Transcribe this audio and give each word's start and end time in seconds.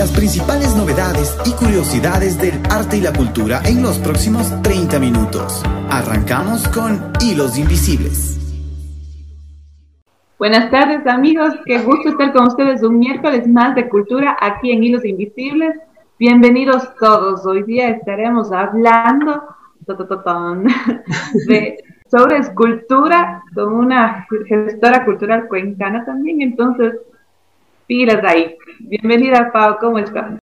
las 0.00 0.12
principales 0.12 0.74
novedades 0.76 1.36
y 1.44 1.52
curiosidades 1.52 2.38
del 2.40 2.54
arte 2.70 2.96
y 2.96 3.00
la 3.02 3.12
cultura 3.12 3.60
en 3.66 3.82
los 3.82 3.98
próximos 3.98 4.50
30 4.62 4.98
minutos. 4.98 5.62
Arrancamos 5.90 6.66
con 6.68 7.12
Hilos 7.20 7.58
Invisibles. 7.58 8.38
Buenas 10.38 10.70
tardes 10.70 11.06
amigos, 11.06 11.52
qué 11.66 11.80
gusto 11.80 12.08
estar 12.08 12.32
con 12.32 12.46
ustedes 12.46 12.82
un 12.82 12.98
miércoles 12.98 13.46
más 13.46 13.74
de 13.74 13.90
cultura 13.90 14.38
aquí 14.40 14.72
en 14.72 14.82
Hilos 14.84 15.04
Invisibles. 15.04 15.78
Bienvenidos 16.18 16.94
todos. 16.98 17.44
Hoy 17.44 17.64
día 17.64 17.90
estaremos 17.90 18.52
hablando 18.52 19.44
de, 21.46 21.76
sobre 22.10 22.38
escultura 22.38 23.42
con 23.54 23.74
una 23.74 24.26
gestora 24.48 25.04
cultural 25.04 25.46
cuencana 25.46 26.06
también. 26.06 26.40
Entonces, 26.40 26.94
pilas 27.90 28.22
ahí. 28.22 28.56
Bienvenida, 28.78 29.50
Pau, 29.52 29.78
¿cómo 29.80 29.98
estás? 29.98 30.38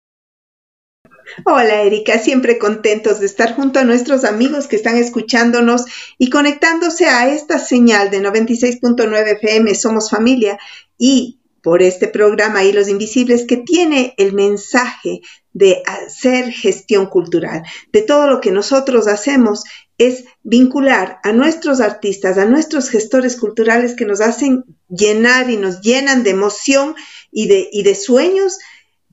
Hola 1.45 1.83
Erika, 1.83 2.19
siempre 2.19 2.59
contentos 2.59 3.21
de 3.21 3.27
estar 3.27 3.55
junto 3.55 3.79
a 3.79 3.85
nuestros 3.85 4.25
amigos 4.25 4.67
que 4.67 4.75
están 4.75 4.97
escuchándonos 4.97 5.85
y 6.19 6.29
conectándose 6.29 7.07
a 7.07 7.29
esta 7.29 7.61
señal 7.61 8.11
de 8.11 8.21
96.9 8.21 9.37
FM 9.37 9.73
Somos 9.77 10.11
Familia 10.11 10.59
y 10.99 11.39
por 11.63 11.83
este 11.83 12.09
programa 12.09 12.65
Hilos 12.65 12.89
Invisibles 12.89 13.45
que 13.47 13.59
tiene 13.59 14.15
el 14.19 14.33
mensaje 14.33 15.21
de 15.53 15.85
hacer 15.87 16.51
gestión 16.51 17.07
cultural, 17.07 17.63
de 17.93 18.03
todo 18.03 18.29
lo 18.29 18.41
que 18.41 18.51
nosotros 18.51 19.07
hacemos 19.07 19.63
es 19.99 20.25
vincular 20.43 21.21
a 21.23 21.33
nuestros 21.33 21.81
artistas, 21.81 22.39
a 22.39 22.45
nuestros 22.45 22.91
gestores 22.91 23.37
culturales 23.37 23.95
que 23.95 24.05
nos 24.05 24.21
hacen 24.21 24.65
llenar 24.89 25.51
y 25.51 25.57
nos 25.57 25.81
llenan 25.81 26.23
de 26.23 26.31
emoción 26.31 26.95
y 27.31 27.49
de, 27.49 27.69
y 27.73 27.83
de 27.83 27.95
sueños 27.95 28.59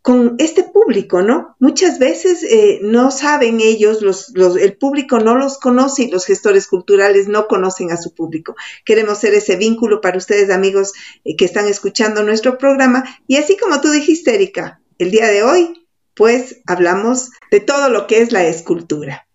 con 0.03 0.35
este 0.37 0.63
público, 0.63 1.21
¿no? 1.21 1.55
Muchas 1.59 1.97
veces 1.97 2.43
eh, 2.43 2.79
no 2.81 3.09
saben 3.09 3.62
ellos, 3.62 4.01
los, 4.01 4.34
el 4.57 4.75
público 4.75 5.20
no 5.20 5.37
los 5.37 5.57
conoce 5.57 6.03
y 6.03 6.12
los 6.12 6.25
gestores 6.25 6.67
culturales 6.67 7.29
no 7.29 7.47
conocen 7.47 7.90
a 7.90 7.95
su 7.95 8.13
público. 8.13 8.53
Queremos 8.84 9.20
ser 9.20 9.34
ese 9.34 9.55
vínculo 9.55 10.01
para 10.01 10.18
ustedes, 10.18 10.49
amigos 10.49 10.91
eh, 11.23 11.37
que 11.37 11.45
están 11.45 11.70
escuchando 11.70 12.21
nuestro 12.21 12.57
programa. 12.57 13.05
Y 13.27 13.37
así 13.37 13.55
como 13.55 13.79
tú 13.79 13.91
dijiste, 13.91 14.35
Erika, 14.35 14.81
el 14.97 15.09
día 15.09 15.27
de 15.27 15.43
hoy, 15.43 15.87
pues 16.15 16.57
hablamos 16.68 17.29
de 17.49 17.62
todo 17.62 17.87
lo 17.87 18.05
que 18.05 18.21
es 18.21 18.34
la 18.34 18.45
escultura. 18.45 19.25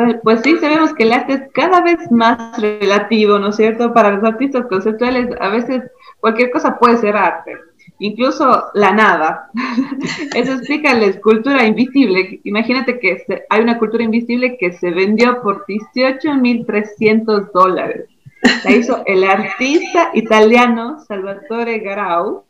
Pues, 0.00 0.16
pues 0.22 0.40
sí, 0.40 0.56
sabemos 0.56 0.94
que 0.94 1.02
el 1.02 1.12
arte 1.12 1.34
es 1.34 1.42
cada 1.52 1.82
vez 1.82 2.10
más 2.10 2.58
relativo, 2.58 3.38
¿no 3.38 3.48
es 3.48 3.56
cierto? 3.56 3.92
Para 3.92 4.12
los 4.12 4.24
artistas 4.24 4.64
conceptuales, 4.66 5.28
a 5.38 5.50
veces 5.50 5.82
cualquier 6.20 6.50
cosa 6.50 6.78
puede 6.78 6.96
ser 6.96 7.18
arte 7.18 7.52
incluso 7.98 8.70
la 8.72 8.92
nada. 8.92 9.50
Eso 10.34 10.54
explica 10.54 10.94
la 10.94 11.04
escultura 11.04 11.66
invisible. 11.66 12.40
Imagínate 12.44 12.98
que 12.98 13.22
hay 13.50 13.60
una 13.60 13.78
cultura 13.78 14.02
invisible 14.02 14.56
que 14.56 14.72
se 14.72 14.90
vendió 14.90 15.42
por 15.42 15.66
18.300 15.66 17.52
dólares. 17.52 18.08
La 18.64 18.70
hizo 18.70 19.02
el 19.04 19.22
artista 19.24 20.12
italiano 20.14 20.98
Salvatore 21.06 21.80
Garau. 21.80 22.44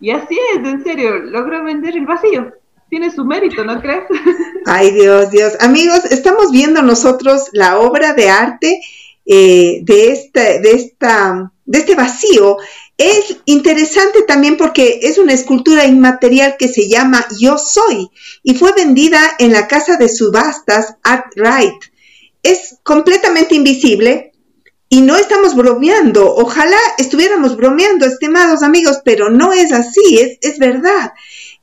Y 0.00 0.10
así 0.10 0.38
es, 0.54 0.66
en 0.66 0.82
serio, 0.82 1.18
logró 1.18 1.62
vender 1.64 1.98
el 1.98 2.06
vacío. 2.06 2.54
Tiene 2.92 3.10
su 3.10 3.24
mérito, 3.24 3.64
¿no 3.64 3.80
crees? 3.80 4.04
Ay, 4.66 4.90
Dios, 4.90 5.30
Dios. 5.30 5.54
Amigos, 5.60 6.04
estamos 6.10 6.50
viendo 6.50 6.82
nosotros 6.82 7.44
la 7.52 7.78
obra 7.78 8.12
de 8.12 8.28
arte 8.28 8.82
eh, 9.24 9.80
de, 9.82 10.12
este, 10.12 10.60
de, 10.60 10.72
esta, 10.72 11.50
de 11.64 11.78
este 11.78 11.94
vacío 11.94 12.58
es 12.98 13.38
interesante 13.46 14.24
también 14.28 14.58
porque 14.58 15.00
es 15.04 15.16
una 15.16 15.32
escultura 15.32 15.86
inmaterial 15.86 16.56
que 16.58 16.68
se 16.68 16.86
llama 16.86 17.26
Yo 17.40 17.56
Soy 17.56 18.10
y 18.42 18.56
fue 18.56 18.74
vendida 18.74 19.22
en 19.38 19.52
la 19.52 19.68
casa 19.68 19.96
de 19.96 20.10
subastas 20.10 20.96
Art 21.02 21.32
Right. 21.34 21.82
Es 22.42 22.76
completamente 22.82 23.54
invisible 23.54 24.32
y 24.90 25.00
no 25.00 25.16
estamos 25.16 25.56
bromeando. 25.56 26.34
Ojalá 26.34 26.76
estuviéramos 26.98 27.56
bromeando, 27.56 28.04
estimados 28.04 28.62
amigos, 28.62 28.98
pero 29.02 29.30
no 29.30 29.54
es 29.54 29.72
así, 29.72 30.18
es, 30.18 30.36
es 30.42 30.58
verdad. 30.58 31.14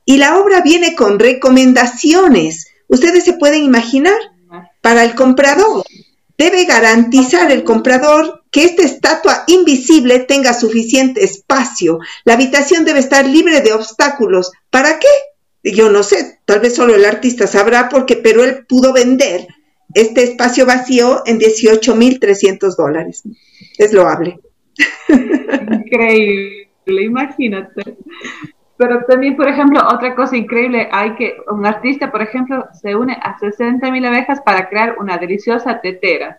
Y 0.04 0.16
la 0.16 0.38
obra 0.38 0.60
viene 0.62 0.94
con 0.94 1.18
recomendaciones. 1.18 2.68
Ustedes 2.88 3.24
se 3.24 3.34
pueden 3.34 3.62
imaginar 3.62 4.18
para 4.80 5.04
el 5.04 5.14
comprador. 5.14 5.84
Debe 6.36 6.64
garantizar 6.64 7.52
el 7.52 7.64
comprador 7.64 8.44
que 8.50 8.64
esta 8.64 8.82
estatua 8.82 9.44
invisible 9.46 10.20
tenga 10.20 10.54
suficiente 10.54 11.22
espacio. 11.22 11.98
La 12.24 12.34
habitación 12.34 12.84
debe 12.84 13.00
estar 13.00 13.26
libre 13.26 13.60
de 13.60 13.72
obstáculos. 13.72 14.50
¿Para 14.70 14.98
qué? 14.98 15.08
Yo 15.62 15.90
no 15.90 16.02
sé, 16.02 16.40
tal 16.46 16.60
vez 16.60 16.74
solo 16.74 16.94
el 16.94 17.04
artista 17.04 17.46
sabrá 17.46 17.88
porque, 17.88 18.16
pero 18.16 18.42
él 18.44 18.64
pudo 18.66 18.92
vender 18.92 19.46
este 19.94 20.22
espacio 20.22 20.66
vacío 20.66 21.22
en 21.26 21.38
18.300 21.38 22.76
dólares. 22.76 23.22
Es 23.76 23.92
loable. 23.92 24.38
Increíble, 25.08 26.68
imagínate. 26.86 27.96
Pero 28.80 29.04
también, 29.04 29.36
por 29.36 29.46
ejemplo, 29.46 29.78
otra 29.92 30.14
cosa 30.14 30.38
increíble, 30.38 30.88
hay 30.90 31.14
que 31.14 31.36
un 31.52 31.66
artista, 31.66 32.10
por 32.10 32.22
ejemplo, 32.22 32.66
se 32.72 32.96
une 32.96 33.12
a 33.12 33.36
60.000 33.36 34.06
abejas 34.06 34.40
para 34.40 34.70
crear 34.70 34.96
una 34.98 35.18
deliciosa 35.18 35.82
tetera. 35.82 36.38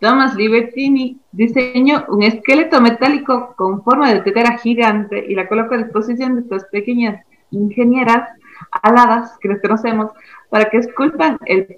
Thomas 0.00 0.34
Libertini 0.34 1.20
diseñó 1.30 2.04
un 2.08 2.24
esqueleto 2.24 2.80
metálico 2.80 3.54
con 3.56 3.84
forma 3.84 4.12
de 4.12 4.20
tetera 4.22 4.58
gigante 4.58 5.26
y 5.28 5.36
la 5.36 5.46
colocó 5.46 5.76
a 5.76 5.78
disposición 5.78 6.34
de 6.34 6.40
estas 6.40 6.64
pequeñas 6.64 7.24
ingenieras 7.52 8.30
aladas 8.82 9.38
que 9.40 9.46
les 9.46 9.62
conocemos 9.62 10.10
para 10.50 10.68
que 10.68 10.78
esculpan 10.78 11.38
el 11.46 11.68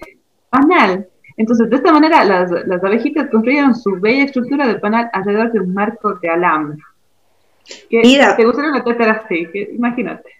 panal. 0.48 1.06
Entonces, 1.36 1.68
de 1.68 1.76
esta 1.76 1.92
manera, 1.92 2.24
las, 2.24 2.50
abejitas 2.82 3.28
construyeron 3.28 3.74
su 3.74 4.00
bella 4.00 4.24
estructura 4.24 4.66
de 4.66 4.76
panal 4.76 5.10
alrededor 5.12 5.52
de 5.52 5.60
un 5.60 5.74
marco 5.74 6.14
de 6.14 6.30
alambre. 6.30 6.78
Mira, 7.90 8.36
te 8.36 8.44
gustaría 8.44 8.82
tetera 8.82 9.24
así, 9.24 9.46
imagínate. 9.74 10.30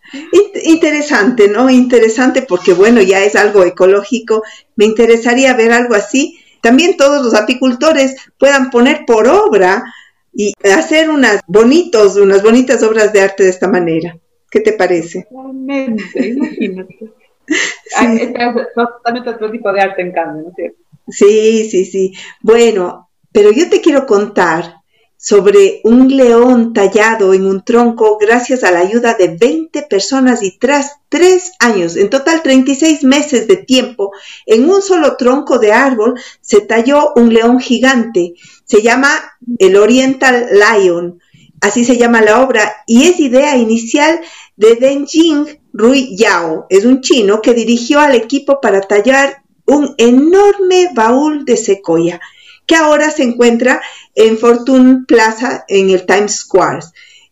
Interesante, 0.64 1.48
¿no? 1.48 1.68
Interesante 1.68 2.42
porque, 2.42 2.72
bueno, 2.72 3.02
ya 3.02 3.22
es 3.22 3.36
algo 3.36 3.64
ecológico. 3.64 4.42
Me 4.76 4.86
interesaría 4.86 5.54
ver 5.54 5.72
algo 5.72 5.94
así 5.94 6.38
también 6.60 6.96
todos 6.96 7.22
los 7.22 7.34
apicultores 7.34 8.16
puedan 8.38 8.70
poner 8.70 9.04
por 9.06 9.28
obra 9.28 9.84
y 10.32 10.52
hacer 10.72 11.10
unas 11.10 11.40
bonitos, 11.46 12.16
unas 12.16 12.42
bonitas 12.42 12.82
obras 12.82 13.12
de 13.12 13.20
arte 13.20 13.44
de 13.44 13.50
esta 13.50 13.68
manera. 13.68 14.16
¿Qué 14.50 14.60
te 14.60 14.72
parece? 14.72 15.26
Totalmente, 15.30 16.28
imagínate. 16.28 16.98
Sí. 17.50 18.34
totalmente 18.74 19.30
otro 19.30 19.50
tipo 19.50 19.72
de 19.72 19.80
arte 19.80 20.02
en 20.02 20.12
cambio, 20.12 20.42
¿no 20.42 20.48
es 20.50 20.54
cierto? 20.54 20.78
Sí, 21.08 21.66
sí, 21.70 21.86
sí. 21.86 22.12
Bueno, 22.42 23.08
pero 23.32 23.50
yo 23.52 23.70
te 23.70 23.80
quiero 23.80 24.04
contar 24.04 24.77
sobre 25.20 25.80
un 25.82 26.16
león 26.16 26.72
tallado 26.72 27.34
en 27.34 27.44
un 27.44 27.64
tronco 27.64 28.18
gracias 28.18 28.62
a 28.62 28.70
la 28.70 28.78
ayuda 28.78 29.14
de 29.14 29.36
20 29.36 29.82
personas 29.82 30.44
y 30.44 30.56
tras 30.58 30.92
tres 31.08 31.52
años, 31.58 31.96
en 31.96 32.08
total 32.08 32.40
36 32.40 33.02
meses 33.02 33.48
de 33.48 33.56
tiempo, 33.56 34.12
en 34.46 34.70
un 34.70 34.80
solo 34.80 35.16
tronco 35.16 35.58
de 35.58 35.72
árbol 35.72 36.18
se 36.40 36.60
talló 36.60 37.12
un 37.16 37.34
león 37.34 37.58
gigante. 37.58 38.34
Se 38.64 38.80
llama 38.80 39.10
el 39.58 39.76
Oriental 39.76 40.46
Lion, 40.52 41.20
así 41.60 41.84
se 41.84 41.98
llama 41.98 42.22
la 42.22 42.40
obra, 42.40 42.84
y 42.86 43.08
es 43.08 43.18
idea 43.18 43.56
inicial 43.56 44.20
de 44.56 44.76
Denjing 44.76 45.46
Rui 45.72 46.16
Yao, 46.16 46.66
es 46.70 46.84
un 46.84 47.00
chino 47.00 47.42
que 47.42 47.54
dirigió 47.54 47.98
al 47.98 48.14
equipo 48.14 48.60
para 48.60 48.82
tallar 48.82 49.42
un 49.66 49.94
enorme 49.98 50.90
baúl 50.94 51.44
de 51.44 51.56
secoya 51.56 52.20
que 52.68 52.76
ahora 52.76 53.10
se 53.10 53.24
encuentra 53.24 53.80
en 54.14 54.38
Fortune 54.38 55.04
Plaza 55.08 55.64
en 55.66 55.88
el 55.90 56.04
Times 56.04 56.36
Square, 56.36 56.80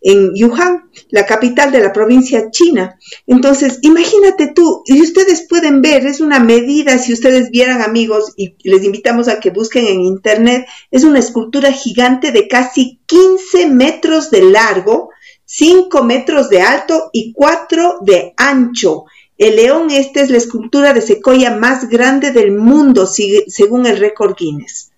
en 0.00 0.32
Wuhan, 0.32 0.90
la 1.10 1.26
capital 1.26 1.70
de 1.70 1.80
la 1.80 1.92
provincia 1.92 2.50
china. 2.50 2.98
Entonces, 3.26 3.78
imagínate 3.82 4.52
tú, 4.54 4.82
y 4.86 5.02
ustedes 5.02 5.46
pueden 5.46 5.82
ver, 5.82 6.06
es 6.06 6.20
una 6.20 6.40
medida, 6.40 6.96
si 6.98 7.12
ustedes 7.12 7.50
vieran 7.50 7.82
amigos, 7.82 8.32
y 8.36 8.54
les 8.64 8.82
invitamos 8.82 9.28
a 9.28 9.38
que 9.38 9.50
busquen 9.50 9.86
en 9.86 10.00
internet, 10.00 10.66
es 10.90 11.04
una 11.04 11.18
escultura 11.18 11.70
gigante 11.70 12.32
de 12.32 12.48
casi 12.48 12.98
15 13.06 13.68
metros 13.68 14.30
de 14.30 14.42
largo, 14.42 15.10
5 15.44 16.02
metros 16.02 16.48
de 16.48 16.62
alto 16.62 17.10
y 17.12 17.32
4 17.34 17.98
de 18.00 18.32
ancho. 18.38 19.04
El 19.36 19.56
león 19.56 19.90
este 19.90 20.22
es 20.22 20.30
la 20.30 20.38
escultura 20.38 20.94
de 20.94 21.02
secoya 21.02 21.50
más 21.50 21.90
grande 21.90 22.30
del 22.30 22.52
mundo, 22.52 23.06
según 23.06 23.84
el 23.84 23.98
récord 23.98 24.34
Guinness. 24.34 24.92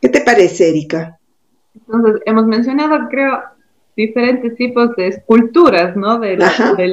¿Qué 0.00 0.08
te 0.08 0.20
parece, 0.20 0.70
Erika? 0.70 1.18
Entonces, 1.74 2.22
hemos 2.26 2.46
mencionado, 2.46 3.08
creo, 3.08 3.42
diferentes 3.96 4.54
tipos 4.54 4.94
de 4.96 5.08
esculturas, 5.08 5.96
¿no? 5.96 6.18
De, 6.18 6.36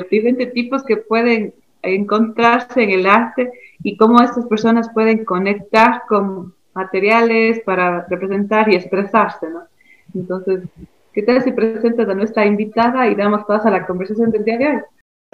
diferentes 0.09 0.53
tipos 0.53 0.83
que 0.83 0.97
pueden 0.97 1.53
encontrarse 1.81 2.81
en 2.81 2.89
el 2.89 3.05
arte 3.05 3.51
y 3.83 3.95
cómo 3.95 4.21
estas 4.21 4.47
personas 4.47 4.89
pueden 4.91 5.23
conectar 5.23 6.03
con 6.07 6.55
materiales 6.73 7.61
para 7.61 8.05
representar 8.09 8.69
y 8.69 8.75
expresarse, 8.75 9.47
¿no? 9.49 9.63
Entonces, 10.15 10.63
¿qué 11.13 11.21
tal 11.21 11.43
si 11.43 11.51
presentas 11.51 12.09
a 12.09 12.15
nuestra 12.15 12.45
invitada 12.45 13.07
y 13.07 13.15
damos 13.15 13.43
paso 13.45 13.67
a 13.67 13.71
la 13.71 13.85
conversación 13.85 14.31
del 14.31 14.43
día 14.43 14.57
de 14.57 14.67
hoy? 14.67 14.81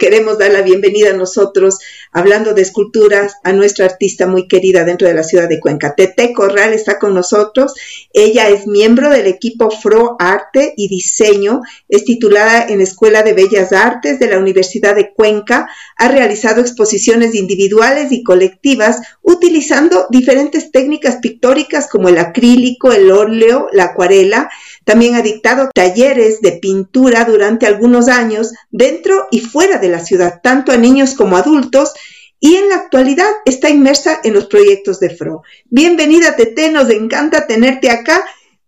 Queremos 0.02 0.36
dar 0.36 0.50
la 0.50 0.62
bienvenida 0.62 1.10
a 1.10 1.16
nosotros, 1.16 1.78
hablando 2.10 2.54
de 2.54 2.62
esculturas, 2.62 3.34
a 3.44 3.52
nuestra 3.52 3.84
artista 3.84 4.26
muy 4.26 4.48
querida 4.48 4.82
dentro 4.82 5.06
de 5.06 5.14
la 5.14 5.22
ciudad 5.22 5.48
de 5.48 5.60
Cuenca. 5.60 5.94
Tete 5.94 6.32
Corral 6.32 6.72
está 6.72 6.98
con 6.98 7.14
nosotros. 7.14 7.72
Ella 8.12 8.48
es 8.48 8.66
miembro 8.66 9.10
del 9.10 9.28
equipo 9.28 9.70
FRO 9.70 10.16
Arte 10.18 10.74
y 10.76 10.88
Diseño, 10.88 11.60
es 11.88 12.04
titulada 12.04 12.66
en 12.66 12.80
Escuela 12.80 13.22
de 13.22 13.32
Bellas 13.32 13.72
Artes 13.72 14.18
de 14.18 14.26
la 14.26 14.40
Universidad 14.40 14.96
de 14.96 15.12
Cuenca, 15.12 15.68
ha 15.96 16.08
realizado 16.08 16.60
exposiciones 16.60 17.36
individuales 17.36 18.10
y 18.10 18.24
colectivas 18.24 19.02
utilizando 19.22 20.06
diferentes 20.10 20.72
técnicas 20.72 21.18
pictóricas 21.18 21.88
como 21.88 22.08
el 22.08 22.18
acrílico, 22.18 22.90
el 22.90 23.08
óleo, 23.12 23.68
la 23.72 23.84
acuarela. 23.84 24.50
También 24.84 25.14
ha 25.14 25.22
dictado 25.22 25.70
talleres 25.74 26.40
de 26.40 26.52
pintura 26.52 27.24
durante 27.24 27.66
algunos 27.66 28.08
años 28.08 28.52
dentro 28.70 29.28
y 29.30 29.40
fuera 29.40 29.78
de 29.78 29.88
la 29.88 30.00
ciudad, 30.00 30.40
tanto 30.42 30.72
a 30.72 30.76
niños 30.76 31.14
como 31.14 31.36
adultos, 31.36 31.92
y 32.40 32.56
en 32.56 32.68
la 32.70 32.74
actualidad 32.74 33.30
está 33.44 33.70
inmersa 33.70 34.18
en 34.24 34.34
los 34.34 34.46
proyectos 34.46 34.98
de 34.98 35.10
FRO. 35.10 35.42
Bienvenida, 35.70 36.34
Tete, 36.34 36.72
nos 36.72 36.90
encanta 36.90 37.46
tenerte 37.46 37.88
acá. 37.88 38.24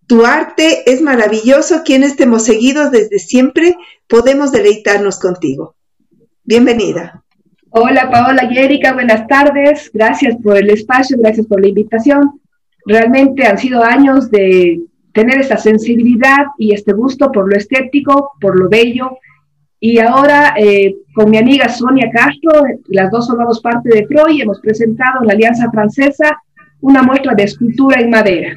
Tu 0.07 0.25
arte 0.25 0.89
es 0.89 1.03
maravilloso. 1.03 1.83
Quienes 1.85 2.15
te 2.15 2.23
hemos 2.23 2.45
seguido 2.45 2.91
desde 2.91 3.19
siempre, 3.19 3.77
podemos 4.07 4.53
deleitarnos 4.53 5.19
contigo. 5.19 5.75
Bienvenida. 6.45 7.25
Hola 7.71 8.09
Paola 8.09 8.49
y 8.49 8.57
Erika, 8.57 8.93
buenas 8.93 9.27
tardes. 9.27 9.91
Gracias 9.93 10.37
por 10.41 10.57
el 10.57 10.71
espacio, 10.71 11.17
gracias 11.19 11.45
por 11.49 11.61
la 11.61 11.67
invitación. 11.67 12.41
Realmente 12.87 13.45
han 13.45 13.59
sido 13.59 13.83
años 13.83 14.31
de 14.31 14.81
tener 15.15 15.39
esta 15.39 15.57
sensibilidad 15.57 16.47
y 16.59 16.75
este 16.75 16.93
gusto 16.93 17.31
por 17.33 17.49
lo 17.49 17.57
estético, 17.57 18.33
por 18.41 18.59
lo 18.59 18.69
bello, 18.69 19.17
y 19.79 19.99
ahora 19.99 20.55
eh, 20.57 20.97
con 21.15 21.31
mi 21.31 21.39
amiga 21.39 21.69
Sonia 21.69 22.11
Castro, 22.11 22.63
las 22.89 23.11
dos 23.11 23.29
formamos 23.29 23.61
parte 23.61 23.91
de 23.91 24.07
FROY, 24.07 24.41
hemos 24.41 24.61
presentado 24.61 25.21
en 25.21 25.29
la 25.29 25.35
Alianza 25.35 25.71
Francesa 25.71 26.43
una 26.81 27.03
muestra 27.03 27.35
de 27.35 27.45
escultura 27.45 28.01
en 28.01 28.11
madera. 28.11 28.57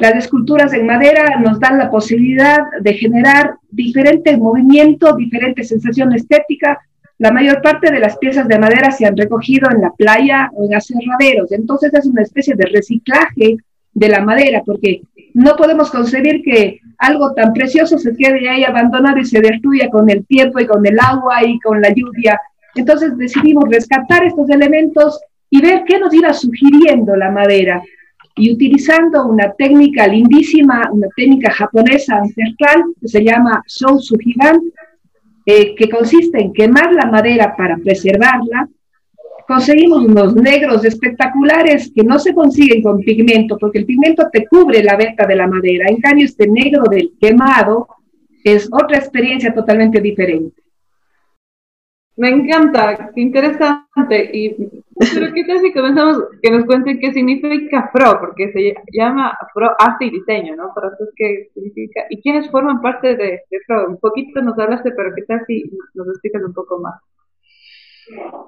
Las 0.00 0.14
esculturas 0.16 0.72
en 0.72 0.86
madera 0.86 1.40
nos 1.40 1.58
dan 1.58 1.78
la 1.78 1.90
posibilidad 1.90 2.58
de 2.80 2.94
generar 2.94 3.56
diferentes 3.70 4.38
movimientos, 4.38 5.16
diferentes 5.16 5.68
sensaciones 5.68 6.22
estéticas. 6.22 6.78
La 7.18 7.32
mayor 7.32 7.62
parte 7.62 7.90
de 7.90 8.00
las 8.00 8.16
piezas 8.18 8.46
de 8.46 8.58
madera 8.58 8.90
se 8.90 9.06
han 9.06 9.16
recogido 9.16 9.68
en 9.70 9.80
la 9.80 9.90
playa 9.90 10.50
o 10.54 10.64
en 10.64 10.74
aserraderos, 10.74 11.50
entonces 11.52 11.92
es 11.94 12.06
una 12.06 12.22
especie 12.22 12.54
de 12.54 12.66
reciclaje 12.66 13.56
de 13.94 14.08
la 14.08 14.20
madera, 14.20 14.62
porque 14.64 15.02
no 15.34 15.56
podemos 15.56 15.90
concebir 15.90 16.42
que 16.42 16.80
algo 16.98 17.32
tan 17.34 17.52
precioso 17.52 17.98
se 17.98 18.14
quede 18.16 18.48
ahí 18.48 18.64
abandonado 18.64 19.18
y 19.18 19.24
se 19.24 19.40
destruya 19.40 19.88
con 19.88 20.10
el 20.10 20.24
tiempo 20.26 20.60
y 20.60 20.66
con 20.66 20.84
el 20.86 20.98
agua 20.98 21.44
y 21.44 21.58
con 21.60 21.80
la 21.80 21.90
lluvia. 21.90 22.40
Entonces 22.74 23.16
decidimos 23.16 23.64
rescatar 23.68 24.24
estos 24.24 24.48
elementos 24.50 25.20
y 25.50 25.60
ver 25.60 25.84
qué 25.86 25.98
nos 25.98 26.12
iba 26.12 26.32
sugiriendo 26.32 27.16
la 27.16 27.30
madera. 27.30 27.82
Y 28.36 28.52
utilizando 28.52 29.26
una 29.26 29.52
técnica 29.52 30.08
lindísima, 30.08 30.90
una 30.90 31.06
técnica 31.16 31.52
japonesa 31.52 32.16
ancestral 32.16 32.82
que 33.00 33.08
se 33.08 33.22
llama 33.22 33.62
Shou 33.66 34.00
Suhigan, 34.00 34.60
eh, 35.46 35.74
que 35.76 35.88
consiste 35.88 36.40
en 36.40 36.52
quemar 36.52 36.92
la 36.92 37.06
madera 37.06 37.54
para 37.56 37.76
preservarla, 37.76 38.68
conseguimos 39.46 40.04
unos 40.04 40.34
negros 40.34 40.84
espectaculares 40.84 41.92
que 41.94 42.02
no 42.02 42.18
se 42.18 42.34
consiguen 42.34 42.82
con 42.82 43.00
pigmento, 43.00 43.56
porque 43.58 43.78
el 43.78 43.86
pigmento 43.86 44.28
te 44.32 44.46
cubre 44.46 44.82
la 44.82 44.96
veta 44.96 45.26
de 45.26 45.36
la 45.36 45.46
madera. 45.46 45.86
En 45.88 46.00
cambio, 46.00 46.26
este 46.26 46.46
negro 46.46 46.84
del 46.90 47.12
quemado 47.20 47.88
es 48.42 48.68
otra 48.72 48.98
experiencia 48.98 49.54
totalmente 49.54 50.00
diferente. 50.00 50.62
Me 52.16 52.28
encanta, 52.28 53.10
qué 53.14 53.20
interesante. 53.20 54.30
Y 54.32 54.54
pero 54.96 55.32
qué 55.34 55.44
tal 55.44 55.60
si 55.60 55.72
comenzamos 55.72 56.22
que 56.40 56.50
nos 56.50 56.64
cuenten 56.64 57.00
qué 57.00 57.12
significa 57.12 57.90
FRO, 57.92 58.20
porque 58.20 58.52
se 58.52 58.74
llama 58.92 59.36
FRO 59.52 59.74
Arte 59.78 60.04
y 60.04 60.10
Diseño, 60.10 60.54
¿no? 60.54 60.72
Para 60.72 60.92
qué 61.16 61.48
significa 61.52 62.02
y 62.10 62.20
quiénes 62.22 62.48
forman 62.50 62.80
parte 62.80 63.16
de, 63.16 63.42
de 63.50 63.60
FRO. 63.66 63.88
Un 63.88 63.98
poquito 63.98 64.40
nos 64.42 64.56
hablaste, 64.58 64.92
pero 64.92 65.12
qué 65.16 65.22
tal 65.22 65.42
si 65.46 65.64
nos 65.94 66.06
explicas 66.08 66.42
un 66.44 66.54
poco 66.54 66.78
más. 66.78 66.94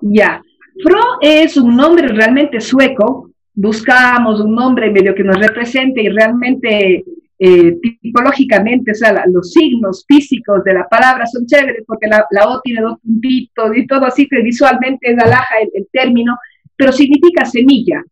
Ya, 0.03 0.41
Fro 0.83 1.01
es 1.21 1.57
un 1.57 1.77
nombre 1.77 2.09
realmente 2.09 2.61
sueco, 2.61 3.31
buscamos 3.55 4.41
un 4.41 4.55
nombre 4.55 4.91
medio 4.91 5.15
que 5.15 5.25
nos 5.25 5.39
represente 5.39 6.03
y 6.03 6.09
realmente 6.09 7.05
eh, 7.39 7.77
tipológicamente, 8.03 8.93
o 8.93 8.95
sea, 8.95 9.25
los 9.31 9.53
signos 9.53 10.05
físicos 10.07 10.65
de 10.65 10.75
la 10.75 10.89
palabra 10.89 11.27
son 11.27 11.47
chéveres 11.47 11.85
porque 11.87 12.07
la, 12.07 12.27
O 12.49 12.61
tiene 12.63 12.81
dos 12.81 12.99
puntitos 13.01 13.77
y 13.77 13.87
todo 13.87 14.07
así 14.07 14.29
que 14.29 14.43
visualmente 14.43 15.11
es 15.11 15.19
alaja 15.19 15.59
el, 15.63 15.71
el 15.75 15.89
término, 15.93 16.37
pero 16.77 16.93
significa 16.93 17.45
semilla. 17.45 18.03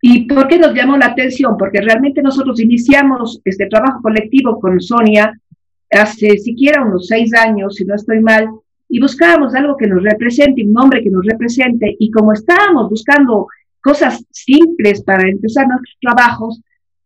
¿Y 0.00 0.26
por 0.26 0.48
qué 0.48 0.58
nos 0.58 0.74
llamó 0.74 0.96
la 0.96 1.06
atención? 1.06 1.56
Porque 1.56 1.80
realmente 1.80 2.22
nosotros 2.22 2.60
iniciamos 2.60 3.40
este 3.44 3.66
trabajo 3.66 4.02
colectivo 4.02 4.60
con 4.60 4.80
Sonia 4.80 5.32
hace 5.90 6.36
siquiera 6.38 6.84
unos 6.84 7.06
seis 7.06 7.32
años, 7.34 7.76
si 7.76 7.84
no 7.84 7.94
estoy 7.94 8.20
mal, 8.20 8.48
y 8.94 9.00
buscábamos 9.00 9.52
algo 9.56 9.76
que 9.76 9.88
nos 9.88 10.04
represente, 10.04 10.62
un 10.62 10.72
nombre 10.72 11.02
que 11.02 11.10
nos 11.10 11.26
represente, 11.26 11.96
y 11.98 12.12
como 12.12 12.32
estábamos 12.32 12.88
buscando 12.88 13.48
cosas 13.82 14.24
simples 14.30 15.02
para 15.02 15.28
empezar 15.28 15.66
nuestros 15.66 15.96
trabajos, 16.00 16.60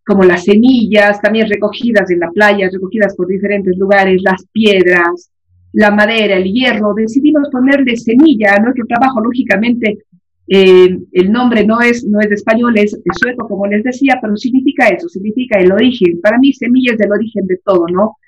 como 0.05 0.23
las 0.23 0.45
semillas, 0.45 1.19
también 1.23 1.49
recogidas 1.49 2.11
en 2.11 2.21
la 2.21 2.31
playa, 2.31 2.69
recogidas 2.71 3.17
por 3.17 3.27
diferentes 3.27 3.75
lugares, 3.79 4.21
las 4.23 4.45
piedras, 4.53 5.31
la 5.73 5.91
madera, 5.91 6.37
el 6.37 6.53
hierro, 6.53 6.93
decidimos 6.93 7.49
ponerle 7.51 7.97
semilla 7.97 8.57
a 8.57 8.61
nuestro 8.61 8.85
trabajo. 8.85 9.23
Lógicamente, 9.23 10.05
eh, 10.47 10.99
el 11.13 11.33
nombre 11.33 11.65
no 11.65 11.81
es, 11.81 12.05
no 12.05 12.21
es 12.21 12.29
de 12.29 12.35
español, 12.35 12.77
es 12.77 12.93
de 12.93 13.11
sueco, 13.19 13.49
como 13.49 13.67
les 13.67 13.83
decía, 13.83 14.19
pero 14.21 14.37
significa 14.37 14.89
eso, 14.89 15.09
significa 15.09 15.59
el 15.59 15.73
origen. 15.73 16.21
Para 16.21 16.37
mí, 16.37 16.53
semilla 16.53 16.93
es 16.93 17.01
el 17.01 17.13
origen 17.13 17.47
de 17.47 17.59
todo, 17.65 17.87
¿no? 17.91 18.19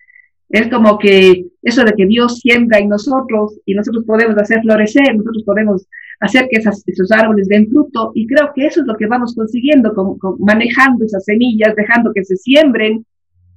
Es 0.51 0.69
como 0.69 0.99
que 0.99 1.47
eso 1.63 1.85
de 1.85 1.93
que 1.93 2.07
Dios 2.07 2.39
siembra 2.41 2.79
en 2.79 2.89
nosotros 2.89 3.61
y 3.65 3.75
nosotros 3.75 4.05
podemos 4.05 4.37
hacer 4.37 4.61
florecer, 4.63 5.15
nosotros 5.15 5.45
podemos 5.45 5.87
hacer 6.19 6.49
que 6.51 6.59
esos 6.59 7.13
árboles 7.13 7.49
den 7.49 7.69
fruto 7.69 8.11
y 8.15 8.27
creo 8.27 8.51
que 8.55 8.67
eso 8.67 8.81
es 8.81 8.87
lo 8.87 8.97
que 8.97 9.07
vamos 9.07 9.35
consiguiendo, 9.35 9.95
con, 9.95 10.19
manejando 10.41 11.05
esas 11.05 11.25
semillas, 11.25 11.75
dejando 11.77 12.13
que 12.13 12.25
se 12.25 12.37
siembren 12.37 13.07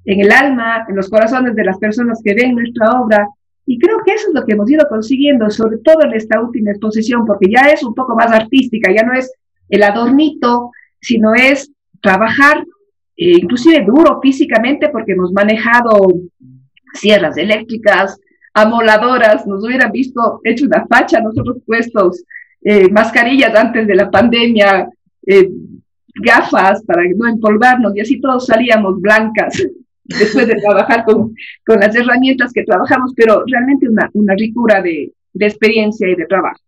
en 0.05 0.19
el 0.19 0.31
alma, 0.31 0.85
en 0.87 0.95
los 0.95 1.09
corazones 1.09 1.55
de 1.55 1.63
las 1.63 1.79
personas 1.79 2.21
que 2.23 2.35
ven 2.35 2.55
nuestra 2.55 3.01
obra. 3.01 3.27
Y 3.65 3.79
creo 3.79 3.97
que 4.05 4.13
eso 4.13 4.27
es 4.27 4.35
lo 4.35 4.45
que 4.45 4.53
hemos 4.53 4.69
ido 4.69 4.85
consiguiendo, 4.87 5.49
sobre 5.49 5.77
todo 5.77 6.03
en 6.03 6.13
esta 6.13 6.41
última 6.41 6.71
exposición, 6.71 7.25
porque 7.25 7.49
ya 7.49 7.69
es 7.69 7.83
un 7.83 7.95
poco 7.95 8.15
más 8.15 8.31
artística, 8.31 8.91
ya 8.93 9.03
no 9.03 9.13
es 9.13 9.33
el 9.69 9.81
adornito, 9.81 10.71
sino 10.99 11.33
es 11.33 11.71
trabajar 12.01 12.65
eh, 13.15 13.37
inclusive 13.41 13.85
duro 13.85 14.19
físicamente, 14.21 14.89
porque 14.89 15.13
hemos 15.13 15.31
manejado 15.31 15.91
sierras 16.93 17.37
eléctricas, 17.37 18.19
amoladoras, 18.53 19.45
nos 19.47 19.63
hubieran 19.63 19.91
visto 19.91 20.39
hecho 20.43 20.65
una 20.65 20.85
facha, 20.87 21.19
nosotros 21.19 21.57
puestos 21.65 22.23
eh, 22.61 22.89
mascarillas 22.89 23.55
antes 23.55 23.87
de 23.87 23.95
la 23.95 24.09
pandemia, 24.09 24.87
eh, 25.25 25.49
gafas 26.15 26.83
para 26.83 27.03
no 27.15 27.27
empolvarnos 27.27 27.95
y 27.95 28.01
así 28.01 28.21
todos 28.21 28.45
salíamos 28.45 29.01
blancas 29.01 29.61
después 30.03 30.47
de 30.47 30.55
trabajar 30.55 31.03
con, 31.05 31.33
con, 31.65 31.79
las 31.79 31.95
herramientas 31.95 32.51
que 32.53 32.63
trabajamos, 32.63 33.13
pero 33.15 33.43
realmente 33.47 33.89
una, 33.89 34.09
una 34.13 34.35
ricura 34.35 34.81
de, 34.81 35.11
de 35.33 35.45
experiencia 35.45 36.07
y 36.07 36.15
de 36.15 36.25
trabajo. 36.25 36.59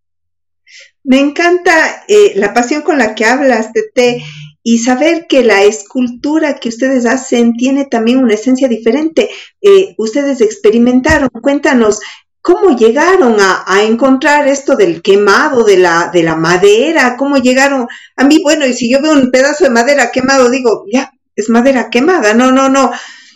Me 1.04 1.20
encanta 1.20 1.72
eh, 2.08 2.34
la 2.36 2.54
pasión 2.54 2.82
con 2.82 2.98
la 2.98 3.14
que 3.14 3.26
hablas, 3.26 3.72
Tete, 3.72 4.24
y 4.68 4.80
saber 4.80 5.28
que 5.30 5.44
la 5.44 5.62
escultura 5.62 6.56
que 6.56 6.70
ustedes 6.70 7.06
hacen 7.06 7.54
tiene 7.54 7.86
también 7.86 8.18
una 8.18 8.34
esencia 8.34 8.68
diferente. 8.68 9.30
Eh, 9.62 9.94
ustedes 10.00 10.42
experimentaron, 10.42 11.30
cuéntanos, 11.30 12.00
¿cómo 12.42 12.76
llegaron 12.76 13.38
a, 13.40 13.84
encontrar 13.84 14.48
esto 14.48 14.76
del 14.76 15.04
quemado 15.04 15.64
de 15.64 15.78
la, 15.78 16.10
de 16.12 16.24
la 16.24 16.36
madera? 16.36 17.16
¿Cómo 17.16 17.38
llegaron? 17.38 17.88
A 18.16 18.24
mí, 18.24 18.40
bueno, 18.42 18.66
y 18.66 18.74
si 18.74 18.92
yo 18.92 19.04
veo 19.04 19.12
un 19.12 19.30
pedazo 19.30 19.66
de 19.66 19.70
madera 19.70 20.10
quemado, 20.10 20.50
digo, 20.50 20.86
ya, 20.92 21.14
es 21.36 21.48
madera 21.48 21.92
quemada. 21.92 22.34
No, 22.34 22.52
no, 22.52 22.68
no. 22.68 22.92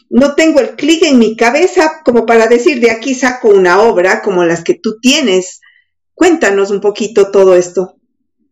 No 0.10 0.34
tengo 0.34 0.60
el 0.62 0.76
clic 0.76 1.04
en 1.04 1.20
mi 1.20 1.38
cabeza 1.38 2.02
como 2.04 2.26
para 2.26 2.48
decir, 2.48 2.80
de 2.80 2.90
aquí 2.90 3.14
saco 3.14 3.50
una 3.50 3.84
obra 3.84 4.24
como 4.24 4.46
las 4.46 4.64
que 4.64 4.74
tú 4.74 5.00
tienes. 5.00 5.62
Cuéntanos 6.16 6.72
un 6.72 6.82
poquito 6.82 7.30
todo 7.30 7.54
esto. 7.54 7.99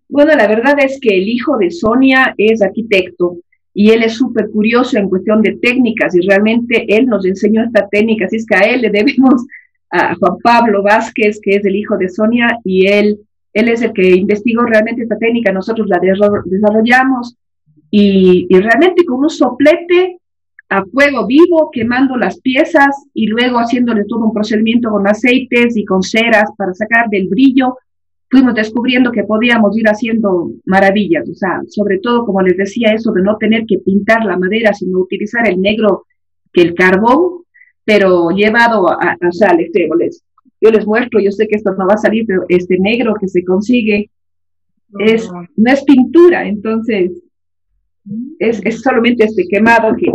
Bueno, 0.10 0.34
la 0.36 0.48
verdad 0.48 0.78
es 0.84 1.00
que 1.00 1.18
el 1.18 1.28
hijo 1.28 1.58
de 1.58 1.70
Sonia 1.70 2.34
es 2.38 2.62
arquitecto 2.62 3.38
y 3.74 3.92
él 3.92 4.04
es 4.04 4.14
súper 4.14 4.50
curioso 4.50 4.98
en 4.98 5.10
cuestión 5.10 5.42
de 5.42 5.58
técnicas 5.62 6.16
y 6.16 6.22
realmente 6.22 6.86
él 6.88 7.06
nos 7.06 7.26
enseñó 7.26 7.64
esta 7.64 7.88
técnica, 7.90 8.26
así 8.26 8.38
es 8.38 8.46
que 8.46 8.56
a 8.56 8.62
él 8.62 8.82
le 8.82 8.90
debemos 8.90 9.46
a 9.92 10.16
Juan 10.16 10.38
Pablo 10.44 10.84
Vázquez, 10.84 11.40
que 11.42 11.56
es 11.56 11.66
el 11.66 11.76
hijo 11.76 11.98
de 11.98 12.10
Sonia, 12.10 12.58
y 12.64 12.88
él, 12.88 13.20
él 13.54 13.70
es 13.70 13.82
el 13.82 13.94
que 13.94 14.16
investigó 14.16 14.64
realmente 14.64 15.04
esta 15.04 15.18
técnica, 15.18 15.52
nosotros 15.52 15.88
la 15.88 16.00
desarrollamos 16.00 17.38
y, 17.92 18.48
y 18.50 18.60
realmente 18.60 19.06
con 19.06 19.20
un 19.20 19.30
soplete 19.30 20.20
a 20.70 20.84
fuego 20.86 21.26
vivo, 21.26 21.70
quemando 21.72 22.18
las 22.18 22.40
piezas 22.42 22.94
y 23.14 23.28
luego 23.28 23.58
haciéndole 23.58 24.04
todo 24.06 24.26
un 24.26 24.34
procedimiento 24.34 24.90
con 24.90 25.08
aceites 25.08 25.78
y 25.78 25.86
con 25.86 26.02
ceras 26.02 26.50
para 26.58 26.74
sacar 26.74 27.10
del 27.10 27.30
brillo, 27.30 27.78
fuimos 28.30 28.54
descubriendo 28.54 29.12
que 29.12 29.24
podíamos 29.24 29.78
ir 29.78 29.88
haciendo 29.88 30.52
maravillas, 30.66 31.30
o 31.30 31.34
sea, 31.34 31.62
sobre 31.68 32.00
todo, 32.00 32.26
como 32.26 32.42
les 32.42 32.58
decía, 32.58 32.94
eso 32.94 33.12
de 33.12 33.22
no 33.22 33.38
tener 33.38 33.66
que 33.66 33.80
pintar 33.80 34.26
la 34.26 34.38
madera, 34.38 34.74
sino 34.74 35.00
utilizar 35.00 35.48
el 35.48 35.62
negro 35.62 36.06
que 36.52 36.62
el 36.62 36.74
carbón, 36.74 37.44
pero 37.86 38.30
llevado 38.32 38.90
a, 38.90 39.18
o 39.28 39.32
sea, 39.32 39.54
les, 39.54 39.72
yo 40.60 40.72
les 40.72 40.86
muestro, 40.86 41.20
yo 41.22 41.32
sé 41.32 41.48
que 41.48 41.56
esto 41.56 41.74
no 41.74 41.88
va 41.88 41.94
a 41.94 41.98
salir, 41.98 42.26
pero 42.28 42.44
este 42.50 42.78
negro 42.80 43.14
que 43.20 43.28
se 43.28 43.44
consigue 43.46 44.12
es, 45.00 45.30
no 45.56 45.72
es 45.72 45.84
pintura, 45.84 46.48
entonces 46.48 47.12
es, 48.40 48.62
es 48.66 48.82
solamente 48.82 49.26
este 49.26 49.48
quemado 49.50 49.96
que, 49.96 50.12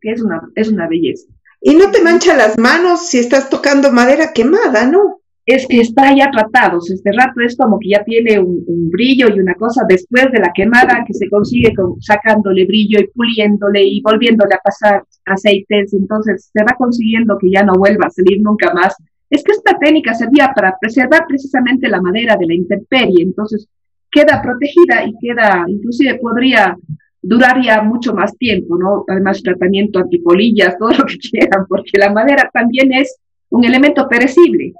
que, 0.00 0.12
es, 0.12 0.22
una, 0.22 0.40
es 0.54 0.70
una 0.70 0.88
belleza. 0.88 1.26
Y 1.60 1.74
no 1.74 1.90
te 1.90 2.02
mancha 2.02 2.36
las 2.36 2.58
manos 2.58 3.08
si 3.08 3.18
estás 3.18 3.50
tocando 3.50 3.92
madera 3.92 4.32
quemada, 4.32 4.86
¿no? 4.86 5.21
Es 5.44 5.66
que 5.66 5.80
está 5.80 6.14
ya 6.14 6.30
tratado, 6.30 6.78
este 6.78 7.10
rato 7.10 7.40
es 7.40 7.56
como 7.56 7.80
que 7.80 7.88
ya 7.90 8.04
tiene 8.04 8.38
un, 8.38 8.90
brillo 8.90 9.26
y 9.34 9.40
una 9.40 9.54
cosa 9.54 9.84
después 9.88 10.30
de 10.30 10.38
la 10.38 10.52
quemada 10.54 11.04
que 11.04 11.14
se 11.14 11.28
consigue 11.28 11.74
con, 11.74 12.00
sacándole 12.00 12.64
brillo 12.64 13.00
y 13.00 13.08
puliéndole 13.08 13.82
y 13.82 14.00
volviéndole 14.02 14.54
a 14.54 14.60
pasar 14.62 15.02
aceites, 15.26 15.94
entonces 15.94 16.50
se 16.52 16.62
va 16.62 16.76
consiguiendo 16.76 17.38
que 17.38 17.50
ya 17.50 17.64
no 17.64 17.72
vuelva 17.74 18.06
a 18.06 18.10
salir 18.10 18.40
nunca 18.40 18.72
más. 18.72 18.94
Es 19.30 19.42
que 19.42 19.52
esta 19.52 19.78
técnica 19.78 20.14
servía 20.14 20.52
para 20.54 20.76
preservar 20.80 21.24
precisamente 21.26 21.88
la 21.88 22.00
madera 22.00 22.36
de 22.36 22.46
la 22.46 22.54
intemperie, 22.54 23.24
entonces 23.24 23.66
queda 24.10 24.42
protegida 24.42 25.04
y 25.06 25.14
queda, 25.20 25.64
inclusive 25.66 26.18
podría 26.20 26.76
duraría 27.22 27.80
mucho 27.82 28.12
más 28.12 28.36
tiempo, 28.36 28.76
¿no? 28.76 29.04
Además, 29.08 29.42
tratamiento 29.42 30.00
antipolillas, 30.00 30.76
todo 30.78 30.90
lo 30.90 31.04
que 31.04 31.18
quieran, 31.18 31.66
porque 31.68 31.98
la 31.98 32.12
madera 32.12 32.50
también 32.52 32.92
es 32.92 33.16
un 33.48 33.64
elemento 33.64 34.08
perecible, 34.08 34.72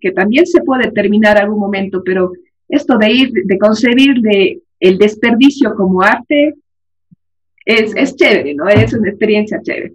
que 0.00 0.12
también 0.12 0.46
se 0.46 0.62
puede 0.62 0.90
terminar 0.92 1.36
algún 1.36 1.58
momento, 1.58 2.02
pero 2.04 2.32
esto 2.68 2.96
de 2.98 3.10
ir, 3.10 3.32
de 3.32 3.58
concebir 3.58 4.20
de 4.20 4.60
el 4.78 4.96
desperdicio 4.98 5.74
como 5.74 6.02
arte, 6.02 6.54
es, 7.64 7.94
es 7.94 8.16
chévere, 8.16 8.54
¿no? 8.54 8.68
Es 8.68 8.94
una 8.94 9.10
experiencia 9.10 9.60
chévere. 9.62 9.92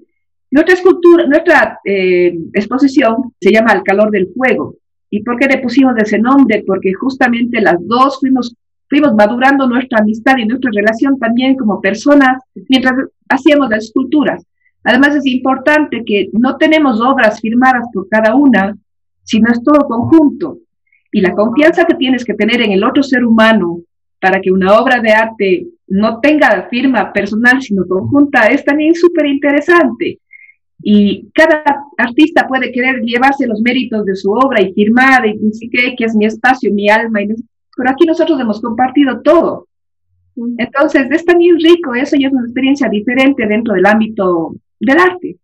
Nuestra 0.51 0.75
escultura, 0.75 1.25
nuestra 1.25 1.79
eh, 1.84 2.38
exposición 2.53 3.34
se 3.41 3.51
llama 3.51 3.72
Al 3.72 3.84
calor 3.84 4.12
del 4.12 4.27
fuego. 4.34 4.75
¿Y 5.10 5.24
por 5.24 5.38
qué 5.38 5.48
le 5.48 5.58
pusimos 5.58 5.96
ese 5.98 6.20
nombre? 6.20 6.63
Porque 6.65 6.94
justamente 6.94 7.60
las 7.62 7.77
dos 7.88 8.20
fuimos 8.20 8.55
fuimos 8.89 9.13
madurando 9.15 9.67
nuestra 9.67 10.00
amistad 10.00 10.38
y 10.38 10.46
nuestra 10.46 10.72
relación 10.74 11.17
también 11.20 11.55
como 11.55 11.82
personas 11.82 12.41
mientras 12.70 12.94
hacíamos 13.29 13.70
las 13.70 13.86
esculturas. 13.86 14.46
Además 14.84 15.15
es 15.15 15.25
importante 15.25 16.03
que 16.05 16.29
no 16.34 16.58
tenemos 16.58 17.01
obras 17.01 17.41
firmadas 17.41 17.88
por 17.91 18.08
cada 18.08 18.36
una, 18.36 18.77
sino 19.25 19.51
es 19.51 19.62
todo 19.63 19.88
conjunto. 19.88 20.60
Y 21.12 21.22
la 21.22 21.34
confianza 21.34 21.86
que 21.86 21.96
tienes 21.96 22.24
que 22.24 22.34
tener 22.34 22.62
en 22.62 22.72
el 22.72 22.84
otro 22.84 23.03
ser 23.03 23.25
humano 23.25 23.82
para 24.22 24.39
que 24.39 24.51
una 24.51 24.79
obra 24.79 25.01
de 25.01 25.12
arte 25.12 25.67
no 25.88 26.20
tenga 26.20 26.67
firma 26.70 27.12
personal, 27.12 27.62
sino 27.62 27.86
conjunta, 27.86 28.48
es 28.48 28.63
también 28.63 28.96
súper 28.96 29.25
interesante. 29.27 30.20
Y 30.82 31.29
cada 31.34 31.63
artista 31.98 32.48
puede 32.48 32.72
querer 32.72 33.01
llevarse 33.01 33.48
los 33.48 33.62
méritos 33.62 34.05
de 34.05 34.15
su 34.15 34.32
obra 34.32 34.62
y 34.62 34.74
firmar 34.74 35.25
y 35.25 35.38
decir 35.38 35.70
que, 35.70 35.96
que 35.96 36.05
es 36.05 36.15
mi 36.15 36.25
espacio, 36.25 36.74
mi 36.74 36.89
alma, 36.89 37.22
y 37.22 37.27
pero 37.77 37.89
aquí 37.89 38.05
nosotros 38.05 38.39
hemos 38.39 38.62
compartido 38.62 39.22
todo. 39.22 39.67
Entonces, 40.58 41.10
es 41.12 41.25
también 41.25 41.58
rico, 41.60 41.94
eso 41.94 42.15
ya 42.20 42.27
es 42.27 42.34
una 42.34 42.46
experiencia 42.46 42.89
diferente 42.89 43.46
dentro 43.48 43.74
del 43.74 43.86
ámbito 43.86 44.55
del 44.79 44.98
arte. 44.98 45.38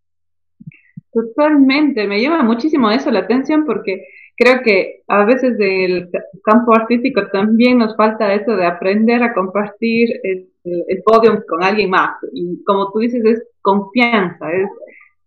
Totalmente, 1.13 2.07
me 2.07 2.21
llama 2.21 2.43
muchísimo 2.43 2.89
eso 2.89 3.11
la 3.11 3.19
atención 3.19 3.65
porque 3.65 4.05
creo 4.37 4.61
que 4.63 5.01
a 5.07 5.25
veces 5.25 5.57
del 5.57 6.09
campo 6.43 6.73
artístico 6.73 7.27
también 7.31 7.79
nos 7.79 7.95
falta 7.95 8.33
eso 8.33 8.55
de 8.55 8.65
aprender 8.65 9.21
a 9.21 9.33
compartir 9.33 10.09
el, 10.23 10.49
el, 10.63 11.03
podio 11.03 11.43
con 11.47 11.63
alguien 11.63 11.89
más. 11.89 12.15
Y 12.33 12.63
como 12.63 12.91
tú 12.91 12.99
dices, 12.99 13.23
es 13.25 13.43
confianza, 13.61 14.51
es 14.53 14.69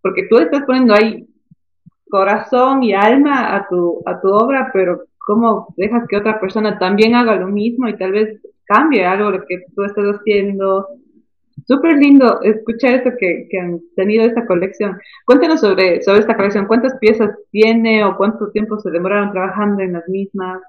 porque 0.03 0.27
tú 0.29 0.39
estás 0.39 0.63
poniendo 0.65 0.95
ahí 0.95 1.27
corazón 2.11 2.83
y 2.83 2.95
alma 2.95 3.57
a 3.57 3.67
tu, 3.69 4.03
a 4.07 4.21
tu 4.21 4.29
obra, 4.29 4.71
pero 4.73 5.05
cómo 5.19 5.75
dejas 5.77 6.07
que 6.09 6.17
otra 6.17 6.41
persona 6.41 6.79
también 6.79 7.15
haga 7.15 7.37
lo 7.37 7.49
mismo 7.49 7.89
y 7.89 7.97
tal 7.97 8.13
vez 8.13 8.41
cambie 8.65 9.05
algo 9.05 9.31
lo 9.31 9.45
que 9.47 9.65
tú 9.75 9.83
estás 9.83 10.05
haciendo. 10.17 10.89
Súper 11.67 11.97
lindo 11.97 12.43
escuchar 12.43 12.95
esto 12.95 13.11
que, 13.19 13.49
han 13.59 13.81
tenido 13.97 14.25
esta 14.25 14.47
colección. 14.47 14.99
Cuéntanos 15.25 15.61
sobre, 15.61 16.03
sobre 16.03 16.21
esta 16.21 16.37
colección. 16.37 16.67
¿Cuántas 16.67 16.97
piezas 16.99 17.31
tiene 17.51 18.05
o 18.05 18.17
cuánto 18.17 18.51
tiempo 18.51 18.79
se 18.79 18.91
demoraron 18.91 19.33
trabajando 19.33 19.83
en 19.83 19.95
las 19.95 20.09
mismas? 20.09 20.61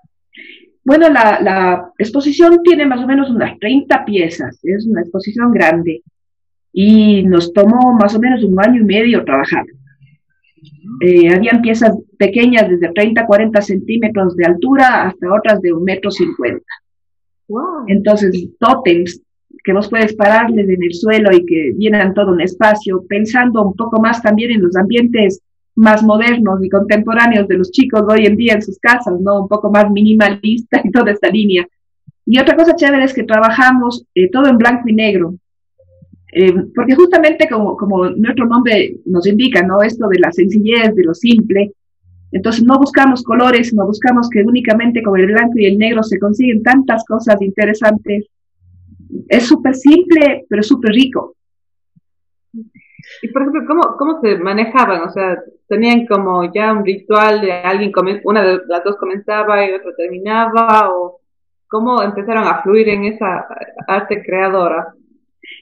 Bueno, 0.84 1.10
la, 1.10 1.40
la 1.42 1.92
exposición 1.98 2.62
tiene 2.64 2.86
más 2.86 3.02
o 3.02 3.08
menos 3.08 3.30
unas 3.30 3.58
30 3.60 4.06
piezas. 4.06 4.60
Es 4.64 4.86
una 4.86 5.02
exposición 5.02 5.52
grande. 5.52 6.02
Y 6.72 7.24
nos 7.24 7.52
tomó 7.54 7.94
más 7.94 8.16
o 8.16 8.20
menos 8.20 8.44
un 8.44 8.60
año 8.60 8.82
y 8.82 8.86
medio 8.86 9.24
trabajar. 9.26 9.66
Eh, 11.02 11.34
habían 11.34 11.62
piezas 11.62 11.98
pequeñas 12.18 12.70
desde 12.70 12.94
30 12.94 13.22
a 13.22 13.26
40 13.26 13.62
centímetros 13.62 14.36
de 14.36 14.46
altura 14.46 15.08
hasta 15.08 15.34
otras 15.34 15.62
de 15.62 15.74
un 15.74 15.84
metro 15.84 16.12
cincuenta. 16.12 16.66
Entonces, 17.88 18.50
tótems 18.60 19.22
que 19.66 19.74
vos 19.74 19.90
puedes 19.90 20.16
pararles 20.16 20.70
en 20.70 20.84
el 20.84 20.94
suelo 20.94 21.36
y 21.36 21.46
que 21.46 21.74
llenan 21.78 22.14
todo 22.14 22.32
un 22.32 22.42
espacio, 22.42 23.04
pensando 23.10 23.64
un 23.64 23.76
poco 23.76 24.00
más 24.00 24.22
también 24.22 24.52
en 24.52 24.62
los 24.62 24.76
ambientes 24.76 25.42
más 25.76 26.04
modernos 26.04 26.64
y 26.64 26.70
contemporáneos 26.70 27.48
de 27.48 27.58
los 27.58 27.72
chicos 27.72 28.04
hoy 28.08 28.26
en 28.28 28.38
día 28.38 28.54
en 28.54 28.62
sus 28.62 28.78
casas, 28.80 29.20
¿no? 29.20 29.42
Un 29.42 29.48
poco 29.48 29.70
más 29.72 29.90
minimalista 29.92 30.80
y 30.84 30.92
toda 30.92 31.12
esta 31.12 31.30
línea. 31.30 31.68
Y 32.26 32.40
otra 32.40 32.56
cosa 32.56 32.76
chévere 32.76 33.04
es 33.04 33.14
que 33.14 33.24
trabajamos 33.24 34.06
eh, 34.16 34.30
todo 34.32 34.48
en 34.48 34.58
blanco 34.58 34.88
y 34.88 34.94
negro. 34.94 35.36
Eh, 36.32 36.54
porque 36.76 36.96
justamente 36.96 37.48
como, 37.50 37.76
como 37.76 38.10
nuestro 38.10 38.46
nombre 38.46 38.98
nos 39.06 39.26
indica, 39.26 39.64
¿no? 39.64 39.82
Esto 39.82 40.08
de 40.08 40.20
la 40.20 40.32
sencillez, 40.32 40.94
de 40.94 41.04
lo 41.04 41.14
simple, 41.14 41.72
entonces 42.32 42.64
no 42.64 42.78
buscamos 42.78 43.24
colores, 43.24 43.74
no 43.74 43.86
buscamos 43.86 44.30
que 44.30 44.44
únicamente 44.44 45.02
con 45.02 45.20
el 45.20 45.28
blanco 45.28 45.54
y 45.58 45.66
el 45.66 45.78
negro 45.78 46.04
se 46.04 46.20
consiguen 46.20 46.64
tantas 46.64 47.04
cosas 47.06 47.42
interesantes. 47.42 48.26
Es 49.28 49.48
súper 49.48 49.76
simple, 49.76 50.46
pero 50.50 50.64
súper 50.64 50.92
rico. 50.92 51.36
Y 53.22 53.28
por 53.30 53.44
ejemplo, 53.44 53.64
¿cómo, 53.68 53.98
¿cómo 53.98 54.22
se 54.22 54.38
manejaban? 54.38 55.02
O 55.02 55.12
sea, 55.12 55.38
tenían 55.68 56.06
como 56.06 56.52
ya 56.54 56.74
un 56.74 56.86
ritual 56.86 57.42
de 57.42 57.54
alguien, 57.54 57.92
una 58.24 58.44
de 58.44 58.62
las 58.68 58.84
dos 58.84 58.98
comenzaba 58.98 59.66
y 59.66 59.74
otra 59.74 59.92
terminaba, 59.96 60.90
o 60.92 61.20
cómo 61.68 62.02
empezaron 62.02 62.48
a 62.48 62.62
fluir 62.62 62.90
en 62.90 63.06
esa 63.06 63.46
arte 63.88 64.24
creadora. 64.24 64.94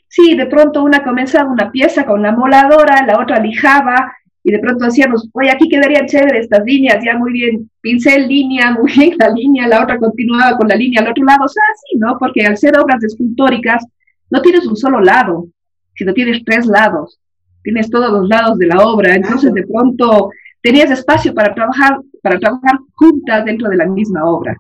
Sí, 0.08 0.36
de 0.36 0.46
pronto 0.46 0.84
una 0.84 1.04
comenzaba 1.04 1.50
una 1.50 1.72
pieza 1.72 2.06
con 2.06 2.22
la 2.22 2.32
moladora, 2.32 3.06
la 3.06 3.20
otra 3.20 3.40
lijaba, 3.40 4.14
y 4.44 4.52
de 4.52 4.60
pronto 4.60 4.86
decíamos, 4.86 5.30
oye, 5.32 5.50
aquí 5.50 5.70
quedarían 5.70 6.06
chévere 6.06 6.40
estas 6.40 6.66
líneas, 6.66 7.04
ya 7.04 7.18
muy 7.18 7.32
bien, 7.32 7.70
pincel, 7.82 8.28
línea, 8.28 8.72
muy 8.80 8.92
bien 8.92 9.16
la 9.18 9.30
línea, 9.30 9.68
la 9.68 9.84
otra 9.84 9.98
continuaba 9.98 10.58
con 10.58 10.68
la 10.68 10.76
línea 10.76 11.02
al 11.02 11.10
otro 11.10 11.24
lado, 11.24 11.46
o 11.46 11.48
sea, 11.48 11.64
sí, 11.86 11.98
¿no? 11.98 12.18
Porque 12.20 12.46
al 12.46 12.58
ser 12.58 12.78
obras 12.78 13.04
escultóricas, 13.04 13.86
no 14.30 14.42
tienes 14.42 14.66
un 14.68 14.76
solo 14.76 15.00
lado, 15.00 15.48
sino 15.96 16.14
tienes 16.14 16.44
tres 16.44 16.66
lados, 16.66 17.20
tienes 17.64 17.90
todos 17.90 18.12
los 18.12 18.28
lados 18.28 18.58
de 18.58 18.68
la 18.68 18.80
obra, 18.80 19.16
entonces 19.16 19.54
de 19.54 19.66
pronto 19.66 20.30
tenías 20.62 20.92
espacio 20.92 21.34
para 21.34 21.54
trabajar, 21.54 22.00
para 22.22 22.38
trabajar 22.40 22.80
juntas 22.96 23.46
dentro 23.46 23.70
de 23.70 23.78
la 23.78 23.86
misma 23.86 24.26
obra. 24.26 24.58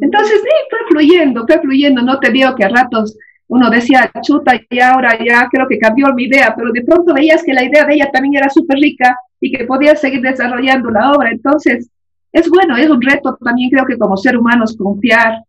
Entonces, 0.00 0.40
sí, 0.42 0.50
fue 0.70 0.78
fluyendo, 0.88 1.44
fue 1.46 1.60
fluyendo, 1.60 2.02
no 2.02 2.18
te 2.20 2.30
digo 2.30 2.54
que 2.54 2.64
a 2.64 2.68
ratos 2.68 3.16
uno 3.54 3.68
decía, 3.68 4.10
chuta, 4.22 4.58
y 4.70 4.80
ahora 4.80 5.18
ya 5.22 5.46
creo 5.52 5.66
que 5.68 5.78
cambió 5.78 6.06
mi 6.14 6.24
idea, 6.24 6.54
pero 6.56 6.72
de 6.72 6.80
pronto 6.80 7.12
veías 7.12 7.42
que 7.42 7.52
la 7.52 7.62
idea 7.62 7.84
de 7.84 7.96
ella 7.96 8.10
también 8.10 8.36
era 8.36 8.48
súper 8.48 8.78
rica 8.78 9.14
y 9.40 9.52
que 9.52 9.66
podía 9.66 9.94
seguir 9.94 10.22
desarrollando 10.22 10.90
la 10.90 11.12
obra. 11.12 11.30
Entonces, 11.30 11.90
es 12.32 12.48
bueno, 12.48 12.78
es 12.78 12.88
un 12.88 13.02
reto 13.02 13.36
también 13.44 13.68
creo 13.68 13.84
que 13.84 13.98
como 13.98 14.16
ser 14.16 14.38
humanos 14.38 14.74
confiar 14.74 15.42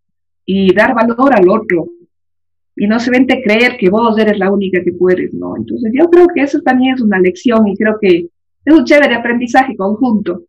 y 0.45 0.74
dar 0.74 0.93
valor 0.93 1.33
al 1.33 1.48
otro 1.48 1.88
y 2.75 2.88
no 2.88 3.00
solamente 3.00 3.41
creer 3.41 3.77
que 3.77 3.89
vos 3.89 4.17
eres 4.17 4.38
la 4.38 4.51
única 4.51 4.83
que 4.83 4.91
puedes, 4.91 5.33
¿no? 5.33 5.55
Entonces 5.55 5.89
yo 5.98 6.10
creo 6.10 6.27
que 6.36 6.41
eso 6.41 6.60
también 6.60 6.95
es 6.95 7.01
una 7.01 7.19
lección 7.19 7.65
y 7.69 7.77
creo 7.77 7.98
que 8.01 8.27
es 8.65 8.74
un 8.74 8.83
chévere 8.83 9.15
aprendizaje 9.15 9.77
conjunto. 9.77 10.43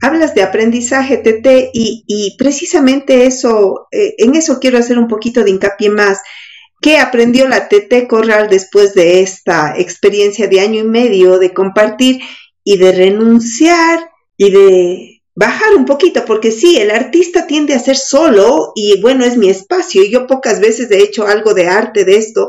Hablas 0.00 0.32
de 0.36 0.42
aprendizaje, 0.44 1.16
Tete, 1.16 1.70
y, 1.72 2.04
y 2.06 2.36
precisamente 2.38 3.26
eso, 3.26 3.88
eh, 3.90 4.14
en 4.18 4.36
eso 4.36 4.60
quiero 4.60 4.78
hacer 4.78 4.96
un 4.96 5.08
poquito 5.08 5.42
de 5.42 5.50
hincapié 5.50 5.90
más. 5.90 6.20
¿Qué 6.84 6.98
aprendió 6.98 7.48
la 7.48 7.70
TT 7.70 8.06
Corral 8.06 8.50
después 8.50 8.92
de 8.92 9.22
esta 9.22 9.72
experiencia 9.78 10.48
de 10.48 10.60
año 10.60 10.80
y 10.80 10.84
medio 10.84 11.38
de 11.38 11.54
compartir 11.54 12.20
y 12.62 12.76
de 12.76 12.92
renunciar 12.92 14.10
y 14.36 14.50
de 14.50 15.22
bajar 15.34 15.76
un 15.76 15.86
poquito? 15.86 16.26
Porque 16.26 16.50
sí, 16.50 16.76
el 16.76 16.90
artista 16.90 17.46
tiende 17.46 17.72
a 17.72 17.78
ser 17.78 17.96
solo 17.96 18.72
y 18.74 19.00
bueno, 19.00 19.24
es 19.24 19.38
mi 19.38 19.48
espacio 19.48 20.04
y 20.04 20.10
yo 20.10 20.26
pocas 20.26 20.60
veces 20.60 20.90
he 20.90 21.02
hecho 21.02 21.26
algo 21.26 21.54
de 21.54 21.68
arte 21.68 22.04
de 22.04 22.18
esto, 22.18 22.48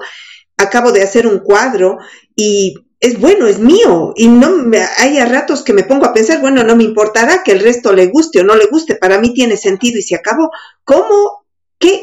acabo 0.58 0.92
de 0.92 1.04
hacer 1.04 1.28
un 1.28 1.40
cuadro 1.40 2.00
y 2.36 2.76
es 3.00 3.18
bueno, 3.18 3.48
es 3.48 3.60
mío. 3.60 4.12
Y 4.18 4.28
no 4.28 4.70
hay 4.98 5.18
a 5.18 5.28
ratos 5.28 5.64
que 5.64 5.72
me 5.72 5.84
pongo 5.84 6.08
a 6.08 6.14
pensar, 6.14 6.42
bueno, 6.42 6.62
no 6.62 6.76
me 6.76 6.84
importará 6.84 7.42
que 7.42 7.54
el 7.54 7.62
resto 7.62 7.94
le 7.94 8.08
guste 8.08 8.42
o 8.42 8.44
no 8.44 8.58
le 8.58 8.66
guste, 8.66 8.96
para 8.96 9.18
mí 9.18 9.34
tiene 9.34 9.56
sentido 9.56 9.98
y 9.98 10.02
se 10.02 10.16
acabó. 10.16 10.50
¿Cómo? 10.84 11.35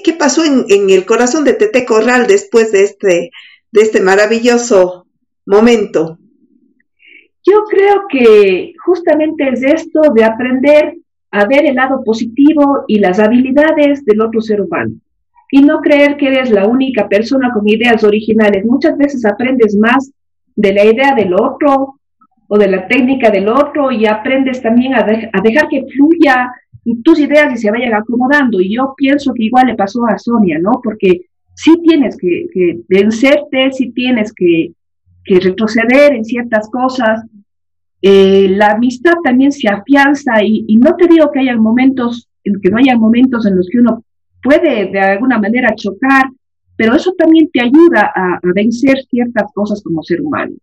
¿Qué, 0.05 0.13
pasó 0.13 0.43
en, 0.45 0.91
el 0.91 1.05
corazón 1.05 1.45
de 1.45 1.55
Tete 1.55 1.85
Corral 1.85 2.27
después 2.29 2.71
de 2.71 2.85
este, 2.85 3.31
de 3.73 3.81
este 3.81 4.01
maravilloso 4.01 5.07
momento? 5.45 6.19
Yo 7.45 7.65
creo 7.69 8.03
que 8.09 8.75
justamente 8.85 9.49
es 9.49 9.63
esto 9.65 10.01
de 10.15 10.25
aprender 10.25 10.99
a 11.33 11.47
ver 11.47 11.67
el 11.67 11.75
lado 11.75 12.03
positivo 12.05 12.85
y 12.87 13.01
las 13.01 13.19
habilidades 13.19 14.05
del 14.05 14.21
otro 14.21 14.41
ser 14.41 14.61
humano. 14.61 14.95
Y 15.51 15.63
no 15.63 15.81
creer 15.81 16.17
que 16.17 16.29
eres 16.29 16.51
la 16.51 16.67
única 16.67 17.09
persona 17.09 17.51
con 17.53 17.69
ideas 17.69 18.05
originales. 18.05 18.65
Muchas 18.65 18.97
veces 18.97 19.25
aprendes 19.27 19.77
más 19.77 20.13
de 20.55 20.73
la 20.73 20.85
idea 20.85 21.15
del 21.15 21.35
otro 21.35 21.99
o 22.47 22.59
de 22.59 22.69
la 22.69 22.87
técnica 22.87 23.31
del 23.31 23.49
otro 23.49 23.91
y 23.91 24.07
aprendes 24.07 24.63
también 24.63 24.95
a 24.95 25.03
dejar 25.03 25.69
que 25.69 25.85
fluya 25.93 26.53
tus 27.05 27.19
ideas 27.19 27.53
y 27.53 27.57
se 27.57 27.71
vayan 27.71 27.95
acomodando. 27.95 28.61
Y 28.61 28.75
yo 28.75 28.95
pienso 28.97 29.33
que 29.35 29.45
igual 29.45 29.67
le 29.67 29.75
pasó 29.75 30.07
a 30.07 30.19
Sonia, 30.19 30.59
¿no? 30.61 30.81
Porque 30.83 31.27
sí 31.55 31.81
tienes 31.83 32.17
que, 32.17 32.47
que 32.53 32.81
vencerte, 32.89 33.73
sí 33.73 33.93
tienes 33.93 34.33
que, 34.33 34.73
retroceder 35.25 36.15
en 36.15 36.25
ciertas 36.25 36.69
cosas. 36.69 37.25
Eh, 38.03 38.49
la 38.51 38.73
amistad 38.73 39.15
también 39.23 39.53
se 39.53 39.69
afianza 39.69 40.43
y, 40.43 40.77
no 40.77 40.97
te 40.97 41.07
digo 41.07 41.31
que 41.31 41.41
haya 41.41 41.57
momentos, 41.57 42.29
en 42.43 42.61
que 42.61 42.71
no 42.71 42.79
haya 42.79 42.97
momentos 42.97 43.47
en 43.47 43.57
los 43.57 43.69
que 43.71 43.79
uno 43.79 44.05
puede 44.43 44.91
de 44.91 44.99
alguna 44.99 45.39
manera 45.39 45.75
chocar, 45.77 46.25
pero 46.77 46.97
eso 46.97 47.15
también 47.17 47.49
te 47.53 47.63
ayuda 47.63 48.13
a 48.15 48.41
vencer 48.43 49.05
ciertas 49.09 49.45
cosas 49.55 49.81
como 49.85 50.03
ser 50.03 50.21
humano. 50.21 50.55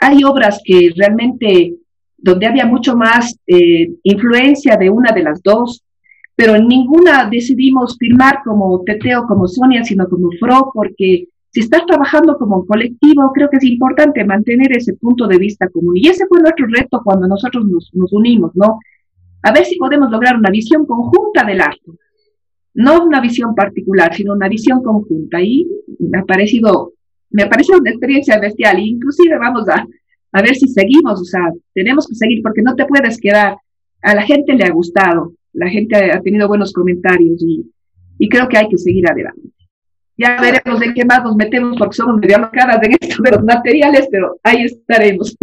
Hay 0.00 0.24
obras 0.24 0.60
que 0.64 0.90
realmente, 0.96 1.74
donde 2.18 2.46
había 2.46 2.66
mucho 2.66 2.96
más 2.96 3.38
eh, 3.46 3.90
influencia 4.02 4.76
de 4.76 4.90
una 4.90 5.12
de 5.12 5.22
las 5.22 5.42
dos, 5.42 5.84
pero 6.34 6.54
en 6.54 6.68
ninguna 6.68 7.28
decidimos 7.30 7.96
firmar 7.98 8.40
como 8.44 8.82
Teteo, 8.84 9.26
como 9.26 9.48
Sonia, 9.48 9.82
sino 9.84 10.06
como 10.08 10.30
Fro, 10.38 10.70
porque 10.74 11.28
si 11.56 11.60
estás 11.60 11.86
trabajando 11.86 12.36
como 12.36 12.66
colectivo, 12.66 13.32
creo 13.32 13.48
que 13.48 13.56
es 13.56 13.64
importante 13.64 14.22
mantener 14.26 14.76
ese 14.76 14.92
punto 14.92 15.26
de 15.26 15.38
vista 15.38 15.66
común. 15.70 15.94
Y 15.96 16.06
ese 16.06 16.26
fue 16.26 16.42
nuestro 16.42 16.66
reto 16.66 17.00
cuando 17.02 17.26
nosotros 17.26 17.64
nos, 17.64 18.12
unimos, 18.12 18.50
¿no? 18.54 18.78
A 19.42 19.52
ver 19.52 19.64
si 19.64 19.76
podemos 19.76 20.10
lograr 20.10 20.36
una 20.36 20.50
visión 20.50 20.84
conjunta 20.84 21.44
del 21.46 21.62
arte. 21.62 21.92
No 22.74 23.02
una 23.02 23.22
visión 23.22 23.54
particular, 23.54 24.14
sino 24.14 24.34
una 24.34 24.50
visión 24.50 24.82
conjunta. 24.82 25.40
Y 25.40 25.66
me 25.98 26.18
ha 26.18 26.24
parecido, 26.24 26.92
me 27.30 27.44
ha 27.44 27.48
parecido 27.48 27.78
una 27.78 27.90
experiencia 27.90 28.38
bestial. 28.38 28.78
Inclusive 28.78 29.38
vamos 29.38 29.66
a, 29.70 29.86
a 30.36 30.42
ver 30.42 30.54
si 30.54 30.68
seguimos, 30.68 31.18
o 31.18 31.24
sea, 31.24 31.50
tenemos 31.72 32.06
que 32.06 32.14
seguir 32.14 32.42
porque 32.42 32.60
no 32.60 32.74
te 32.74 32.84
puedes 32.84 33.18
quedar. 33.18 33.56
A 34.02 34.14
la 34.14 34.20
gente 34.20 34.52
le 34.52 34.64
ha 34.64 34.70
gustado, 34.70 35.32
la 35.54 35.70
gente 35.70 35.96
ha 36.12 36.20
tenido 36.20 36.46
buenos 36.46 36.74
comentarios 36.74 37.42
y, 37.42 38.28
creo 38.28 38.46
que 38.46 38.58
hay 38.58 38.68
que 38.68 38.76
seguir 38.76 39.10
adelante. 39.10 39.40
Ya 40.18 40.38
veremos 40.38 40.82
en 40.82 40.92
qué 40.92 41.06
más 41.06 41.24
nos 41.24 41.36
metemos 41.36 41.78
porque 41.78 41.96
somos 41.96 42.18
medio 42.18 42.38
locadas 42.38 42.82
en 42.82 42.96
esto 43.00 43.22
de 43.22 43.30
los 43.30 43.44
materiales, 43.44 44.08
pero 44.10 44.38
ahí 44.42 44.64
estaremos. 44.64 45.34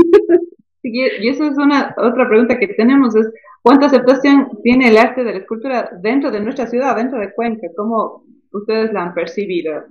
Y 0.84 1.28
eso 1.28 1.46
es 1.46 1.58
una 1.58 1.96
otra 1.98 2.28
pregunta 2.28 2.60
que 2.60 2.68
tenemos, 2.68 3.16
es 3.16 3.32
¿cuánta 3.64 3.88
aceptación 3.88 4.50
tiene 4.62 4.90
el 4.90 4.98
arte 4.98 5.24
de 5.24 5.32
la 5.32 5.40
escultura 5.40 5.90
dentro 6.04 6.30
de 6.30 6.42
nuestra 6.42 6.68
ciudad, 6.68 6.98
dentro 6.98 7.20
de 7.20 7.34
Cuenca? 7.34 7.68
¿Cómo 7.76 8.26
ustedes 8.52 8.94
la 8.94 9.06
han 9.06 9.14
percibido 9.16 9.86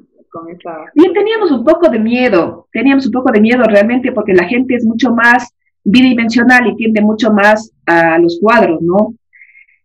Bien, 0.95 1.13
teníamos 1.13 1.51
un 1.51 1.65
poco 1.65 1.89
de 1.89 1.99
miedo, 1.99 2.69
teníamos 2.73 3.07
un 3.07 3.13
poco 3.13 3.31
de 3.33 3.41
miedo 3.41 3.63
realmente 3.65 4.13
porque 4.13 4.33
la 4.33 4.45
gente 4.45 4.75
es 4.75 4.85
mucho 4.85 5.13
más 5.13 5.53
bidimensional 5.85 6.67
y 6.69 6.77
tiende 6.77 7.01
mucho 7.01 7.33
más 7.33 7.73
a 7.87 8.19
los 8.19 8.39
cuadros, 8.41 8.81
¿no? 8.83 9.15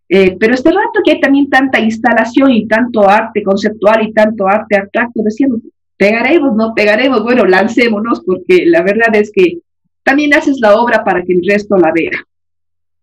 Eh, 0.10 0.38
pero 0.40 0.54
este 0.54 0.72
rato 0.72 1.02
que 1.04 1.12
hay 1.12 1.20
también 1.20 1.50
tanta 1.50 1.80
instalación 1.80 2.52
y 2.52 2.68
tanto 2.68 3.10
arte 3.10 3.44
conceptual 3.44 4.08
y 4.08 4.14
tanto 4.14 4.48
arte 4.48 4.78
abstracto, 4.78 5.22
decíamos, 5.22 5.60
pegaremos, 5.98 6.56
no 6.56 6.74
pegaremos, 6.74 7.24
bueno, 7.24 7.46
lancémonos, 7.46 8.22
porque 8.24 8.66
la 8.66 8.84
verdad 8.84 9.14
es 9.16 9.32
que 9.34 9.60
también 10.04 10.34
haces 10.34 10.60
la 10.62 10.80
obra 10.80 11.04
para 11.04 11.24
que 11.24 11.34
el 11.34 11.42
resto 11.46 11.76
la 11.76 11.92
vea. 11.92 12.12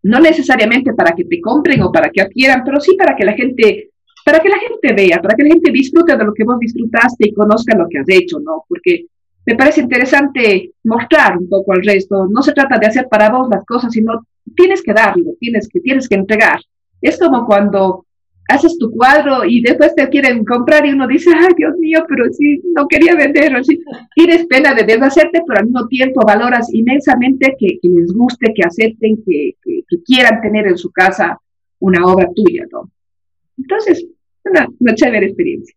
No 0.02 0.20
necesariamente 0.20 0.94
para 0.94 1.14
que 1.14 1.24
te 1.24 1.40
compren 1.40 1.82
o 1.82 1.92
para 1.92 2.10
que 2.10 2.22
adquieran, 2.22 2.62
pero 2.64 2.80
sí 2.80 2.94
para 2.96 3.16
que 3.16 3.24
la 3.24 3.32
gente, 3.34 3.90
para 4.24 4.40
que 4.40 4.48
la 4.48 4.58
gente 4.58 4.94
vea, 4.94 5.20
para 5.20 5.34
que 5.36 5.42
la 5.42 5.50
gente 5.50 5.70
disfrute 5.70 6.16
de 6.16 6.24
lo 6.24 6.32
que 6.32 6.44
vos 6.44 6.58
disfrutaste 6.58 7.28
y 7.28 7.34
conozca 7.34 7.76
lo 7.76 7.86
que 7.88 7.98
has 7.98 8.08
hecho, 8.08 8.40
¿no? 8.40 8.64
Porque 8.66 9.06
me 9.46 9.54
parece 9.54 9.82
interesante 9.82 10.72
mostrar 10.84 11.36
un 11.36 11.48
poco 11.48 11.72
al 11.72 11.84
resto. 11.84 12.26
No 12.28 12.42
se 12.42 12.52
trata 12.52 12.78
de 12.78 12.86
hacer 12.86 13.06
para 13.08 13.30
vos 13.30 13.48
las 13.50 13.64
cosas, 13.66 13.92
sino 13.92 14.26
tienes 14.56 14.82
que 14.82 14.94
darlo, 14.94 15.34
tienes 15.38 15.68
que, 15.68 15.80
tienes 15.80 16.08
que 16.08 16.14
entregar. 16.14 16.58
Es 17.02 17.18
como 17.18 17.44
cuando 17.46 18.06
haces 18.48 18.78
tu 18.78 18.90
cuadro 18.90 19.44
y 19.44 19.60
después 19.62 19.94
te 19.94 20.08
quieren 20.08 20.44
comprar 20.44 20.86
y 20.86 20.92
uno 20.92 21.06
dice, 21.06 21.30
ay 21.34 21.54
Dios 21.56 21.76
mío, 21.78 22.04
pero 22.08 22.24
sí, 22.32 22.62
no 22.74 22.88
quería 22.88 23.14
venderlo. 23.14 23.62
Sí. 23.62 23.78
Tienes 24.14 24.46
pena 24.46 24.74
de 24.74 24.84
deshacerte, 24.84 25.42
pero 25.46 25.60
al 25.60 25.66
mismo 25.66 25.86
tiempo 25.88 26.24
valoras 26.26 26.72
inmensamente 26.72 27.54
que, 27.58 27.78
les 27.82 28.12
guste, 28.14 28.54
que 28.54 28.62
acepten, 28.62 29.16
que, 29.26 29.52
que, 29.62 29.82
que, 29.86 30.02
quieran 30.02 30.40
tener 30.40 30.66
en 30.66 30.78
su 30.78 30.90
casa 30.90 31.38
una 31.80 32.06
obra 32.06 32.28
tuya, 32.34 32.64
¿no? 32.72 32.90
Entonces, 33.58 34.06
una, 34.44 34.94
chévere 34.94 35.26
experiencia. 35.26 35.74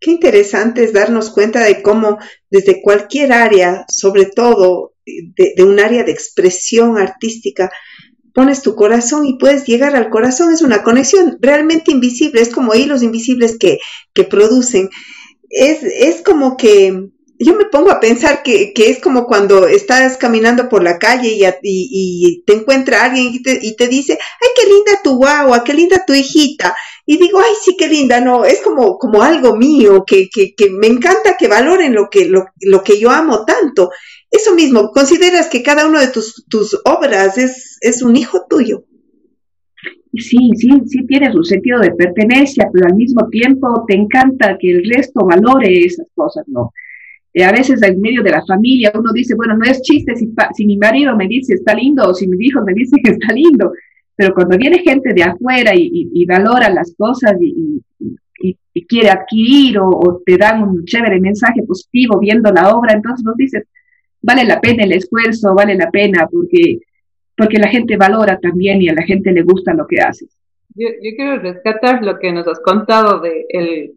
Qué 0.00 0.10
interesante 0.10 0.84
es 0.84 0.92
darnos 0.92 1.30
cuenta 1.30 1.64
de 1.64 1.82
cómo 1.82 2.18
desde 2.50 2.82
cualquier 2.82 3.32
área, 3.32 3.84
sobre 3.88 4.26
todo 4.26 4.94
de, 5.06 5.54
de 5.56 5.62
un 5.64 5.80
área 5.80 6.04
de 6.04 6.12
expresión 6.12 6.98
artística, 6.98 7.70
pones 8.34 8.62
tu 8.62 8.74
corazón 8.74 9.24
y 9.24 9.38
puedes 9.38 9.64
llegar 9.64 9.96
al 9.96 10.10
corazón. 10.10 10.52
Es 10.52 10.60
una 10.60 10.82
conexión 10.82 11.38
realmente 11.40 11.92
invisible, 11.92 12.42
es 12.42 12.50
como 12.50 12.74
hilos 12.74 13.02
invisibles 13.02 13.56
que, 13.58 13.78
que 14.12 14.24
producen. 14.24 14.90
Es, 15.48 15.82
es, 15.84 16.20
como 16.22 16.56
que 16.56 17.10
yo 17.38 17.54
me 17.56 17.64
pongo 17.64 17.90
a 17.90 18.00
pensar 18.00 18.42
que, 18.42 18.72
que, 18.72 18.90
es 18.90 19.00
como 19.00 19.26
cuando 19.26 19.66
estás 19.66 20.16
caminando 20.16 20.68
por 20.68 20.82
la 20.82 20.98
calle 20.98 21.36
y, 21.62 22.42
te 22.46 22.52
encuentra 22.54 23.04
alguien 23.04 23.26
y 23.32 23.42
te, 23.42 23.58
y 23.60 23.74
te, 23.76 23.88
dice, 23.88 24.12
ay, 24.12 24.48
qué 24.54 24.66
linda 24.66 24.92
tu 25.02 25.16
guagua, 25.16 25.64
qué 25.64 25.74
linda 25.74 26.04
tu 26.06 26.14
hijita. 26.14 26.74
Y 27.06 27.18
digo, 27.18 27.40
ay, 27.40 27.54
sí, 27.62 27.76
qué 27.76 27.88
linda, 27.88 28.20
no, 28.20 28.44
es 28.44 28.60
como, 28.60 28.98
como 28.98 29.22
algo 29.22 29.56
mío, 29.56 30.04
que, 30.06 30.28
que, 30.32 30.54
que 30.54 30.70
me 30.70 30.86
encanta 30.86 31.36
que 31.36 31.48
valoren 31.48 31.94
lo 31.94 32.08
que, 32.08 32.26
lo, 32.26 32.46
lo 32.60 32.82
que 32.82 32.98
yo 32.98 33.10
amo 33.10 33.44
tanto. 33.44 33.90
Eso 34.30 34.54
mismo, 34.54 34.90
consideras 34.90 35.48
que 35.48 35.62
cada 35.62 35.86
uno 35.86 36.00
de 36.00 36.08
tus, 36.08 36.44
tus 36.48 36.80
obras 36.84 37.36
es, 37.36 37.78
es 37.80 38.02
un 38.02 38.16
hijo 38.16 38.46
tuyo. 38.48 38.84
Sí, 40.16 40.38
sí, 40.56 40.68
sí 40.86 41.06
tienes 41.08 41.34
un 41.34 41.44
sentido 41.44 41.80
de 41.80 41.90
pertenencia, 41.90 42.68
pero 42.72 42.86
al 42.86 42.94
mismo 42.94 43.28
tiempo 43.28 43.84
te 43.88 43.96
encanta 43.96 44.56
que 44.58 44.70
el 44.70 44.88
resto 44.88 45.26
valore 45.26 45.84
esas 45.84 46.06
cosas, 46.14 46.44
¿no? 46.46 46.72
Eh, 47.34 47.44
a 47.44 47.52
veces 47.52 47.82
en 47.82 48.00
medio 48.00 48.22
de 48.22 48.30
la 48.30 48.44
familia 48.46 48.92
uno 48.94 49.12
dice, 49.12 49.34
bueno, 49.34 49.56
no 49.56 49.64
es 49.64 49.82
chiste 49.82 50.14
si, 50.16 50.32
si 50.56 50.66
mi 50.66 50.76
marido 50.76 51.16
me 51.16 51.26
dice 51.26 51.54
está 51.54 51.74
lindo 51.74 52.08
o 52.08 52.14
si 52.14 52.28
mis 52.28 52.40
hijos 52.40 52.64
me 52.64 52.72
dicen 52.72 53.00
que 53.02 53.10
está 53.10 53.32
lindo, 53.32 53.72
pero 54.16 54.32
cuando 54.32 54.56
viene 54.56 54.78
gente 54.78 55.12
de 55.12 55.24
afuera 55.24 55.74
y, 55.74 55.82
y, 55.82 56.10
y 56.22 56.24
valora 56.26 56.70
las 56.70 56.94
cosas 56.96 57.34
y, 57.40 57.82
y 58.74 58.86
quiere 58.86 59.10
adquirir 59.10 59.78
o, 59.78 59.88
o, 59.88 60.22
te 60.26 60.36
dan 60.36 60.62
un 60.62 60.84
chévere 60.84 61.20
mensaje 61.20 61.62
positivo 61.62 62.18
viendo 62.18 62.50
la 62.52 62.74
obra, 62.74 62.92
entonces 62.92 63.24
vos 63.24 63.36
dices, 63.36 63.64
vale 64.20 64.44
la 64.44 64.60
pena 64.60 64.82
el 64.84 64.92
esfuerzo, 64.92 65.54
vale 65.54 65.76
la 65.76 65.90
pena 65.90 66.28
porque, 66.30 66.80
porque 67.36 67.58
la 67.58 67.68
gente 67.68 67.96
valora 67.96 68.38
también 68.40 68.82
y 68.82 68.88
a 68.88 68.94
la 68.94 69.02
gente 69.02 69.30
le 69.32 69.42
gusta 69.42 69.72
lo 69.72 69.86
que 69.86 70.00
haces. 70.00 70.28
Yo, 70.74 70.88
yo 70.88 71.10
quiero 71.16 71.38
rescatar 71.38 72.02
lo 72.02 72.18
que 72.18 72.32
nos 72.32 72.48
has 72.48 72.58
contado 72.60 73.20
de 73.20 73.46
el, 73.48 73.92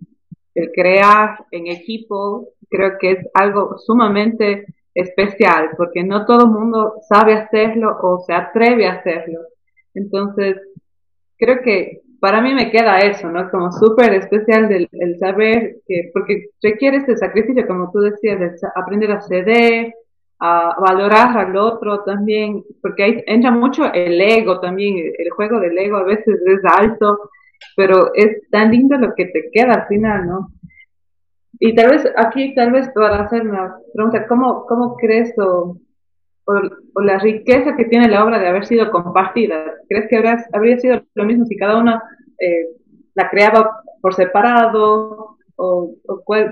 el 0.58 0.72
crear 0.72 1.46
en 1.52 1.68
equipo, 1.68 2.50
creo 2.70 2.98
que 3.00 3.12
es 3.12 3.28
algo 3.34 3.78
sumamente 3.78 4.66
especial, 4.94 5.70
porque 5.78 6.04
no 6.04 6.26
todo 6.26 6.46
el 6.46 6.52
mundo 6.52 6.96
sabe 7.08 7.34
hacerlo 7.34 7.96
o 8.02 8.20
se 8.26 8.34
atreve 8.34 8.88
a 8.88 8.94
hacerlo. 8.94 9.40
Entonces, 9.94 10.58
creo 11.38 11.62
que 11.62 12.02
para 12.20 12.42
mí 12.42 12.56
me 12.56 12.72
queda 12.72 13.00
eso, 13.02 13.30
¿no? 13.30 13.50
Como 13.52 13.72
súper 13.72 14.14
especial 14.16 14.68
del 14.68 14.90
el 14.92 15.20
saber 15.20 15.78
que, 15.88 16.10
porque 16.12 16.48
requiere 16.64 16.98
este 16.98 17.16
sacrificio, 17.18 17.68
como 17.68 17.92
tú 17.92 18.00
decías, 18.00 18.40
de 18.40 18.52
aprender 18.76 19.12
a 19.12 19.22
ceder, 19.22 19.94
a 20.40 20.76
valorar 20.80 21.38
al 21.38 21.56
otro 21.56 22.04
también, 22.04 22.64
porque 22.82 23.04
ahí 23.04 23.24
entra 23.28 23.52
mucho 23.52 23.92
el 23.94 24.20
ego 24.20 24.60
también, 24.60 25.14
el 25.16 25.30
juego 25.32 25.60
del 25.60 25.78
ego 25.78 25.98
a 25.98 26.04
veces 26.04 26.40
es 26.46 26.60
alto, 26.66 27.30
pero 27.76 28.12
es 28.14 28.50
tan 28.50 28.72
lindo 28.72 28.98
lo 28.98 29.14
que 29.16 29.26
te 29.26 29.50
queda 29.52 29.74
al 29.74 29.88
final, 29.88 30.28
¿no? 30.28 30.52
Y 31.60 31.76
tal 31.76 31.92
vez 31.92 32.08
aquí, 32.16 32.54
tal 32.54 32.72
vez 32.72 32.90
para 32.94 33.24
hacer 33.24 33.48
una 33.48 33.78
pregunta, 33.94 34.28
¿cómo, 34.28 34.66
cómo 34.68 34.96
crees 34.96 35.34
o, 35.40 35.78
o, 36.46 36.54
o, 36.94 37.02
la 37.02 37.18
riqueza 37.18 37.76
que 37.76 37.86
tiene 37.86 38.10
la 38.10 38.24
obra 38.24 38.40
de 38.40 38.48
haber 38.48 38.66
sido 38.66 38.92
compartida? 38.92 39.74
¿Crees 39.90 40.08
que 40.08 40.18
habría, 40.18 40.38
habría 40.54 40.78
sido 40.78 41.02
lo 41.16 41.26
mismo 41.26 41.46
si 41.46 41.58
cada 41.58 41.80
uno 41.80 42.00
eh, 42.40 42.68
la 43.16 43.30
creaba 43.30 43.82
por 44.02 44.14
separado 44.14 45.38
o, 45.56 45.96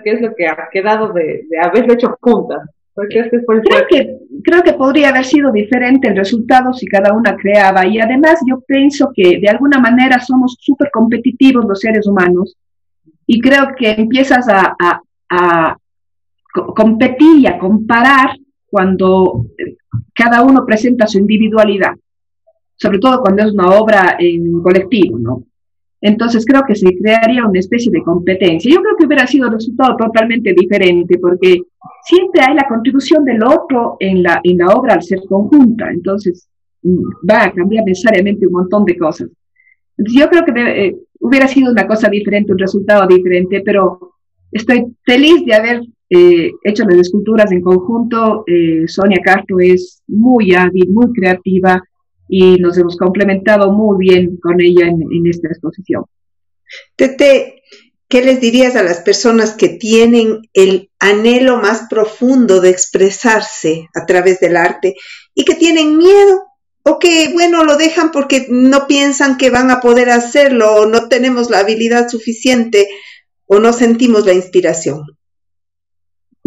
qué 0.03 0.11
es 0.11 0.21
lo 0.21 0.33
que 0.33 0.47
ha 0.47 0.69
quedado 0.71 1.13
de, 1.13 1.45
de 1.49 1.59
haberlo 1.61 1.93
hecho 1.93 2.17
juntas? 2.19 2.74
Creo, 2.95 3.88
que, 3.89 4.17
creo 4.43 4.63
que 4.63 4.73
podría 4.73 5.10
haber 5.10 5.25
sido 5.25 5.51
diferente 5.51 6.08
el 6.08 6.15
resultado 6.15 6.73
si 6.73 6.86
cada 6.88 7.13
una 7.13 7.36
creaba. 7.36 7.86
Y 7.86 7.99
además 7.99 8.39
yo 8.47 8.62
pienso 8.62 9.12
que 9.13 9.39
de 9.39 9.49
alguna 9.49 9.79
manera 9.79 10.19
somos 10.19 10.58
súper 10.60 10.89
competitivos 10.91 11.65
los 11.65 11.79
seres 11.79 12.08
humanos. 12.08 12.55
Y 13.27 13.41
creo 13.41 13.67
que 13.77 13.91
empiezas 13.91 14.47
a, 14.47 14.75
a, 14.79 15.01
a 15.29 15.77
competir 16.75 17.39
y 17.39 17.47
a 17.47 17.58
comparar 17.58 18.38
cuando 18.65 19.45
cada 20.13 20.43
uno 20.43 20.65
presenta 20.65 21.08
su 21.08 21.19
individualidad, 21.19 21.93
sobre 22.75 22.99
todo 22.99 23.21
cuando 23.21 23.43
es 23.43 23.51
una 23.51 23.69
obra 23.69 24.15
en 24.19 24.62
colectivo, 24.62 25.17
¿no? 25.17 25.43
Entonces 26.01 26.45
creo 26.45 26.63
que 26.67 26.75
se 26.75 26.95
crearía 26.97 27.45
una 27.45 27.60
especie 27.60 27.91
de 27.91 28.03
competencia. 28.03 28.71
Yo 28.71 28.81
creo 28.81 28.95
que 28.97 29.05
hubiera 29.05 29.25
sido 29.25 29.47
un 29.47 29.53
resultado 29.53 29.95
totalmente 29.97 30.53
diferente 30.53 31.17
porque 31.19 31.62
siempre 32.03 32.41
hay 32.41 32.55
la 32.55 32.67
contribución 32.67 33.23
del 33.25 33.43
otro 33.43 33.97
en 33.99 34.21
la, 34.21 34.39
en 34.43 34.58
la 34.58 34.67
obra 34.67 34.95
al 34.95 35.03
ser 35.03 35.19
conjunta. 35.27 35.89
Entonces 35.89 36.47
mm, 36.84 37.29
va 37.29 37.45
a 37.45 37.53
cambiar 37.53 37.86
necesariamente 37.86 38.45
un 38.47 38.53
montón 38.53 38.86
de 38.86 38.97
cosas. 38.97 39.29
Yo 39.97 40.29
creo 40.29 40.43
que 40.45 40.51
eh, 40.55 40.95
hubiera 41.19 41.47
sido 41.47 41.71
una 41.71 41.88
cosa 41.88 42.10
diferente, 42.10 42.51
un 42.51 42.60
resultado 42.60 43.08
diferente, 43.08 43.62
pero 43.65 44.12
estoy 44.51 44.86
feliz 45.05 45.45
de 45.45 45.53
haber 45.53 45.81
eh, 46.10 46.51
hecho 46.63 46.84
las 46.84 46.97
esculturas 46.97 47.51
en 47.51 47.62
conjunto. 47.62 48.43
Eh, 48.45 48.84
Sonia 48.88 49.21
Castro 49.23 49.60
es 49.60 50.03
muy 50.08 50.53
hábil, 50.53 50.89
muy 50.91 51.12
creativa 51.13 51.81
y 52.27 52.57
nos 52.57 52.77
hemos 52.77 52.97
complementado 52.97 53.71
muy 53.71 53.97
bien 53.99 54.38
con 54.38 54.61
ella 54.61 54.88
en, 54.88 55.27
esta 55.27 55.47
exposición. 55.47 56.05
Tete, 56.95 57.63
¿qué 58.07 58.23
les 58.23 58.41
dirías 58.41 58.75
a 58.75 58.83
las 58.83 59.01
personas 59.01 59.53
que 59.53 59.69
tienen 59.69 60.41
el 60.53 60.89
anhelo 60.99 61.57
más 61.57 61.88
profundo 61.89 62.61
de 62.61 62.69
expresarse 62.69 63.89
a 63.93 64.05
través 64.05 64.39
del 64.39 64.57
arte 64.57 64.95
y 65.33 65.45
que 65.45 65.55
tienen 65.55 65.97
miedo? 65.97 66.43
O 66.88 66.99
que, 66.99 67.31
bueno, 67.33 67.63
lo 67.63 67.77
dejan 67.77 68.11
porque 68.11 68.45
no 68.47 68.85
piensan 68.85 69.38
que 69.38 69.49
van 69.49 69.71
a 69.71 69.79
poder 69.79 70.11
hacerlo 70.11 70.71
o 70.75 70.85
no 70.85 71.07
tenemos 71.07 71.49
la 71.49 71.59
habilidad 71.59 72.09
suficiente 72.09 72.88
o 73.47 73.59
no 73.59 73.73
sentimos 73.73 74.25
la 74.25 74.33
inspiración. 74.33 75.01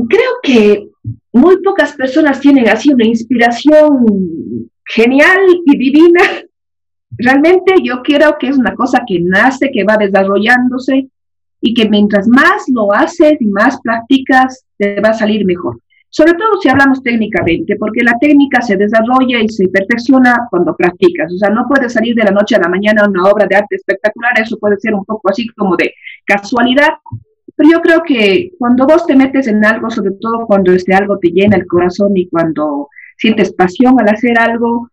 Creo 0.09 0.33
que 0.45 0.91
muy 1.33 1.61
pocas 1.63 1.93
personas 1.95 2.41
tienen 2.41 2.69
así 2.69 2.93
una 2.93 3.05
inspiración 3.05 4.71
genial 4.95 5.39
y 5.65 5.79
divina. 5.79 6.21
Realmente 7.17 7.75
yo 7.83 8.03
creo 8.03 8.37
que 8.39 8.49
es 8.49 8.59
una 8.59 8.75
cosa 8.75 9.03
que 9.07 9.21
nace, 9.21 9.71
que 9.73 9.85
va 9.85 9.97
desarrollándose 9.97 11.09
y 11.61 11.75
que 11.75 11.89
mientras 11.89 12.29
más 12.29 12.65
lo 12.73 12.93
haces 12.93 13.41
y 13.41 13.47
más 13.47 13.81
practicas, 13.83 14.65
te 14.77 15.01
va 15.01 15.11
a 15.11 15.15
salir 15.15 15.45
mejor. 15.45 15.79
Sobre 16.11 16.35
todo 16.35 16.61
si 16.61 16.69
hablamos 16.71 17.03
técnicamente, 17.03 17.77
porque 17.77 18.03
la 18.03 18.19
técnica 18.19 18.63
se 18.63 18.77
desarrolla 18.77 19.41
y 19.41 19.49
se 19.49 19.69
perfecciona 19.69 20.47
cuando 20.51 20.75
practicas. 20.75 21.33
O 21.33 21.37
sea, 21.37 21.51
no 21.51 21.67
puede 21.69 21.91
salir 21.91 22.15
de 22.15 22.25
la 22.25 22.31
noche 22.31 22.57
a 22.57 22.61
la 22.61 22.69
mañana 22.69 23.07
una 23.07 23.25
obra 23.25 23.47
de 23.47 23.57
arte 23.57 23.77
espectacular, 23.77 24.33
eso 24.41 24.57
puede 24.59 24.79
ser 24.79 24.95
un 24.95 25.05
poco 25.05 25.29
así 25.29 25.47
como 25.49 25.77
de 25.77 25.93
casualidad. 26.25 26.95
Pero 27.55 27.71
yo 27.71 27.81
creo 27.83 28.03
que 28.07 28.53
cuando 28.59 28.87
vos 28.87 29.05
te 29.05 29.17
metes 29.17 29.49
en 29.49 29.65
algo, 29.65 29.91
sobre 29.91 30.13
todo 30.13 30.47
cuando 30.47 30.73
este 30.73 30.95
algo 30.95 31.19
te 31.19 31.29
llena 31.29 31.57
el 31.57 31.67
corazón 31.67 32.17
y 32.17 32.29
cuando 32.29 32.89
sientes 33.19 33.53
pasión 33.53 34.01
al 34.01 34.09
hacer 34.09 34.39
algo, 34.39 34.89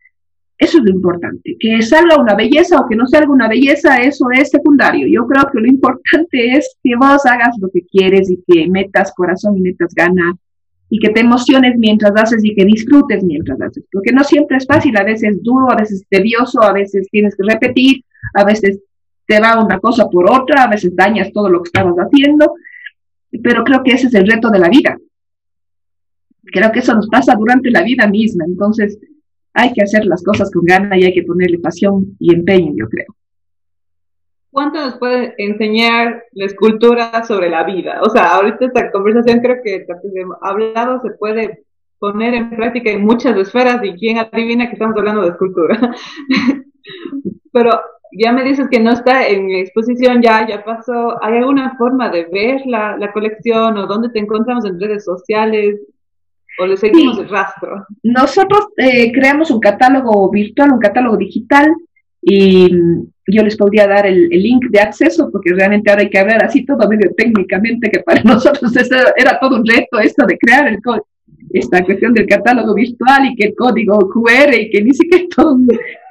eso 0.57 0.77
es 0.77 0.83
lo 0.83 0.91
importante. 0.91 1.55
Que 1.59 1.81
salga 1.81 2.17
una 2.17 2.35
belleza 2.35 2.79
o 2.79 2.87
que 2.87 2.95
no 2.95 3.05
salga 3.07 3.31
una 3.31 3.47
belleza, 3.47 3.97
eso 3.97 4.25
es 4.31 4.49
secundario. 4.49 5.07
Yo 5.07 5.27
creo 5.27 5.49
que 5.51 5.59
lo 5.59 5.67
importante 5.67 6.55
es 6.55 6.75
que 6.83 6.95
vos 6.95 7.25
hagas 7.25 7.55
lo 7.59 7.69
que 7.69 7.85
quieres 7.85 8.29
y 8.29 8.41
que 8.47 8.69
metas 8.69 9.13
corazón 9.13 9.57
y 9.57 9.61
metas 9.61 9.93
gana 9.93 10.35
y 10.89 10.99
que 10.99 11.09
te 11.09 11.21
emociones 11.21 11.75
mientras 11.77 12.13
haces 12.15 12.43
y 12.43 12.55
que 12.55 12.63
disfrutes 12.63 13.23
mientras 13.23 13.59
haces. 13.59 13.83
Porque 13.91 14.11
no 14.11 14.23
siempre 14.23 14.57
es 14.57 14.65
fácil, 14.65 14.95
a 14.97 15.03
veces 15.03 15.35
es 15.35 15.43
duro, 15.43 15.71
a 15.71 15.75
veces 15.75 16.01
es 16.01 16.07
tedioso, 16.09 16.61
a 16.63 16.73
veces 16.73 17.07
tienes 17.11 17.35
que 17.35 17.43
repetir, 17.43 18.03
a 18.33 18.45
veces 18.45 18.79
te 19.27 19.39
va 19.39 19.63
una 19.63 19.79
cosa 19.79 20.07
por 20.07 20.31
otra, 20.31 20.63
a 20.63 20.69
veces 20.69 20.95
dañas 20.95 21.31
todo 21.33 21.49
lo 21.49 21.63
que 21.63 21.69
estabas 21.69 21.95
haciendo, 21.95 22.53
pero 23.43 23.63
creo 23.63 23.83
que 23.83 23.91
ese 23.91 24.07
es 24.07 24.13
el 24.13 24.27
reto 24.27 24.49
de 24.49 24.59
la 24.59 24.69
vida, 24.69 24.97
Creo 26.51 26.71
que 26.71 26.79
eso 26.79 26.93
nos 26.93 27.07
pasa 27.07 27.35
durante 27.35 27.71
la 27.71 27.83
vida 27.83 28.07
misma, 28.07 28.45
entonces 28.45 28.99
hay 29.53 29.71
que 29.73 29.81
hacer 29.81 30.05
las 30.05 30.23
cosas 30.23 30.51
con 30.51 30.65
ganas 30.65 30.97
y 30.99 31.05
hay 31.05 31.13
que 31.13 31.23
ponerle 31.23 31.59
pasión 31.59 32.15
y 32.19 32.33
empeño, 32.33 32.73
yo 32.75 32.87
creo. 32.89 33.07
¿Cuánto 34.51 34.79
nos 34.79 34.97
puede 34.97 35.33
enseñar 35.37 36.23
la 36.31 36.45
escultura 36.45 37.23
sobre 37.25 37.49
la 37.49 37.63
vida? 37.63 37.99
O 38.01 38.09
sea, 38.09 38.35
ahorita 38.35 38.65
esta 38.65 38.91
conversación 38.91 39.39
creo 39.39 39.57
que 39.63 39.85
hablado 40.41 41.01
se 41.01 41.11
puede 41.11 41.65
poner 41.99 42.33
en 42.33 42.49
práctica 42.51 42.89
en 42.91 43.03
muchas 43.03 43.35
esferas 43.37 43.83
y 43.83 43.93
quién 43.95 44.17
adivina 44.17 44.67
que 44.67 44.73
estamos 44.73 44.97
hablando 44.97 45.23
de 45.23 45.29
escultura. 45.29 45.77
Pero 47.51 47.71
ya 48.11 48.31
me 48.31 48.43
dices 48.43 48.67
que 48.69 48.79
no 48.79 48.91
está 48.91 49.27
en 49.27 49.49
exposición, 49.51 50.21
ya, 50.21 50.47
ya 50.47 50.63
pasó. 50.63 51.21
¿Hay 51.21 51.37
alguna 51.37 51.75
forma 51.77 52.09
de 52.09 52.25
ver 52.25 52.61
la, 52.65 52.97
la 52.97 53.11
colección 53.11 53.77
o 53.77 53.87
dónde 53.87 54.09
te 54.09 54.19
encontramos 54.19 54.65
en 54.65 54.79
redes 54.79 55.03
sociales? 55.03 55.81
¿O 56.59 56.65
le 56.65 56.77
seguimos 56.77 57.19
el 57.19 57.29
rastro? 57.29 57.85
Nosotros 58.03 58.67
eh, 58.77 59.11
creamos 59.11 59.51
un 59.51 59.59
catálogo 59.59 60.29
virtual, 60.31 60.71
un 60.71 60.79
catálogo 60.79 61.17
digital, 61.17 61.73
y 62.21 62.69
yo 63.27 63.43
les 63.43 63.55
podría 63.57 63.87
dar 63.87 64.05
el, 64.05 64.29
link 64.29 64.65
de 64.69 64.79
acceso, 64.79 65.29
porque 65.31 65.53
realmente 65.53 65.89
ahora 65.89 66.03
hay 66.03 66.09
que 66.09 66.19
hablar 66.19 66.43
así 66.43 66.65
todo 66.65 66.87
medio 66.87 67.11
técnicamente, 67.15 67.91
que 67.91 67.99
para 67.99 68.21
nosotros 68.23 68.71
era 69.17 69.39
todo 69.39 69.57
un 69.57 69.65
reto 69.65 69.99
esto 69.99 70.25
de 70.25 70.37
crear 70.37 70.67
el 70.67 70.79
esta 71.51 71.83
cuestión 71.85 72.13
del 72.13 72.27
catálogo 72.27 72.73
virtual 72.73 73.27
y 73.27 73.35
que 73.35 73.47
el 73.47 73.55
código 73.55 74.09
QR 74.09 74.53
y 74.53 74.69
que 74.69 74.83
ni 74.83 74.93
siquiera 74.93 75.25
todo 75.35 75.57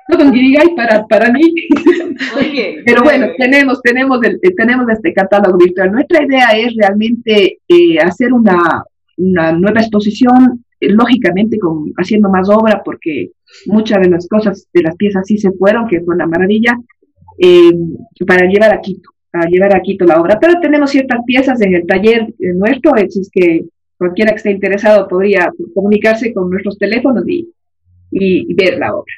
todo 0.09 0.25
un 0.25 0.77
para, 0.77 1.07
para 1.07 1.33
mí. 1.33 1.55
Pero 2.85 3.03
bueno, 3.03 3.29
tenemos, 3.39 3.81
tenemos, 3.83 4.23
el, 4.23 4.39
tenemos 4.57 4.89
este 4.91 5.13
catálogo 5.13 5.57
virtual. 5.57 5.93
Nuestra 5.93 6.25
idea 6.25 6.49
es 6.57 6.75
realmente 6.77 7.59
eh, 7.67 7.99
hacer 7.99 8.33
una, 8.33 8.85
una 9.17 9.53
nueva 9.53 9.81
exposición, 9.81 10.65
eh, 10.81 10.91
lógicamente 10.91 11.59
con, 11.59 11.93
haciendo 11.97 12.29
más 12.29 12.49
obra, 12.49 12.83
porque 12.85 13.31
muchas 13.67 14.01
de 14.03 14.11
las 14.11 14.29
cosas, 14.29 14.67
de 14.73 14.83
las 14.83 14.97
piezas 14.97 15.27
sí 15.27 15.39
se 15.39 15.53
fueron, 15.53 15.87
que 15.89 16.01
fue 16.01 16.15
una 16.15 16.27
maravilla, 16.27 16.77
eh, 17.39 17.73
para 18.27 18.47
llevar 18.47 18.73
a 18.73 18.81
Quito, 18.81 19.11
para 19.31 19.49
llevar 19.49 19.77
a 19.77 19.81
Quito 19.81 20.05
la 20.05 20.21
obra. 20.21 20.39
Pero 20.41 20.61
tenemos 20.61 20.91
ciertas 20.91 21.21
piezas 21.27 21.61
en 21.61 21.75
el 21.75 21.87
taller 21.87 22.35
nuestro, 22.39 22.95
es 22.97 23.31
que 23.33 23.65
cualquiera 23.97 24.31
que 24.31 24.37
esté 24.37 24.51
interesado 24.51 25.09
podría 25.09 25.53
comunicarse 25.75 26.33
con 26.33 26.51
nuestros 26.51 26.79
teléfonos 26.79 27.25
y, 27.27 27.49
y, 28.11 28.55
ver 28.55 28.79
la 28.79 28.95
obra. 28.95 29.13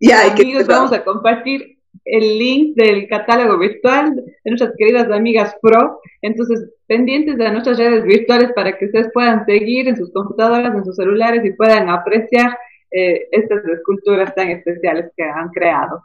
Ya, 0.00 0.32
Amigos, 0.32 0.66
vamos 0.66 0.92
a 0.92 1.02
compartir 1.02 1.77
el 2.10 2.38
link 2.38 2.76
del 2.76 3.08
catálogo 3.08 3.58
virtual 3.58 4.14
de 4.16 4.50
nuestras 4.50 4.72
queridas 4.76 5.10
amigas 5.10 5.56
Pro. 5.60 6.00
Entonces, 6.22 6.70
pendientes 6.86 7.36
de 7.36 7.50
nuestras 7.50 7.78
redes 7.78 8.04
virtuales 8.04 8.52
para 8.54 8.76
que 8.76 8.86
ustedes 8.86 9.10
puedan 9.12 9.44
seguir 9.44 9.88
en 9.88 9.96
sus 9.96 10.12
computadoras, 10.12 10.74
en 10.74 10.84
sus 10.84 10.96
celulares 10.96 11.44
y 11.44 11.52
puedan 11.52 11.88
apreciar 11.88 12.56
eh, 12.90 13.28
estas 13.30 13.64
esculturas 13.66 14.34
tan 14.34 14.48
especiales 14.48 15.10
que 15.16 15.22
han 15.22 15.48
creado. 15.50 16.02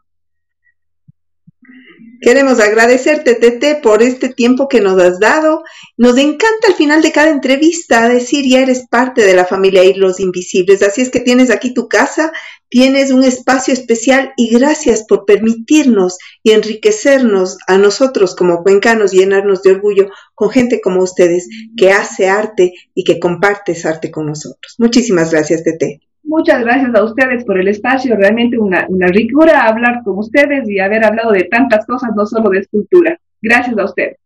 Queremos 2.24 2.62
agradecerte, 2.62 3.36
Tete, 3.36 3.76
por 3.76 4.02
este 4.02 4.30
tiempo 4.30 4.70
que 4.70 4.80
nos 4.80 4.98
has 4.98 5.20
dado. 5.20 5.62
Nos 5.98 6.18
encanta 6.18 6.70
al 6.70 6.76
final 6.76 7.02
de 7.02 7.12
cada 7.12 7.30
entrevista 7.30 8.08
decir 8.08 8.46
ya 8.48 8.62
eres 8.62 8.88
parte 8.88 9.26
de 9.26 9.34
la 9.34 9.44
familia 9.44 9.84
Hilos 9.84 10.22
Invisibles. 10.22 10.84
Así 10.84 11.02
es 11.02 11.10
que 11.10 11.20
tienes 11.20 11.50
aquí 11.50 11.74
tu 11.74 11.90
casa, 11.90 12.32
tienes 12.70 13.12
un 13.12 13.26
espacio 13.26 13.74
especial 13.74 14.32
y 14.38 14.54
gracias 14.58 15.04
por 15.06 15.26
permitirnos 15.26 16.18
y 16.44 16.52
enriquecernos 16.52 17.58
a 17.68 17.78
nosotros 17.78 18.38
como 18.38 18.64
cuencanos 18.64 19.14
y 19.14 19.18
llenarnos 19.18 19.62
de 19.62 19.72
orgullo 19.72 20.08
con 20.34 20.50
gente 20.50 20.80
como 20.80 21.04
ustedes 21.04 21.50
que 21.76 21.92
hace 21.92 22.30
arte 22.30 22.72
y 22.96 23.04
que 23.04 23.20
comparte 23.20 23.74
ese 23.74 23.90
arte 23.90 24.12
con 24.12 24.28
nosotros. 24.28 24.76
Muchísimas 24.78 25.30
gracias, 25.30 25.62
Tete. 25.66 26.00
Muchas 26.24 26.64
gracias 26.64 26.96
a 26.96 27.04
ustedes 27.04 27.44
por 27.44 27.60
el 27.60 27.68
espacio, 27.68 28.16
realmente 28.16 28.58
una, 28.58 28.86
una 28.90 29.08
ricura 29.08 29.68
hablar 29.68 30.02
con 30.04 30.18
ustedes 30.18 30.70
y 30.70 30.80
haber 30.80 31.04
hablado 31.04 31.32
de 31.32 31.44
tantas 31.44 31.86
cosas, 31.86 32.12
no 32.16 32.26
solo 32.26 32.50
de 32.50 32.60
escultura. 32.60 33.20
Gracias 33.42 33.78
a 33.78 33.86
ustedes. 33.86 34.18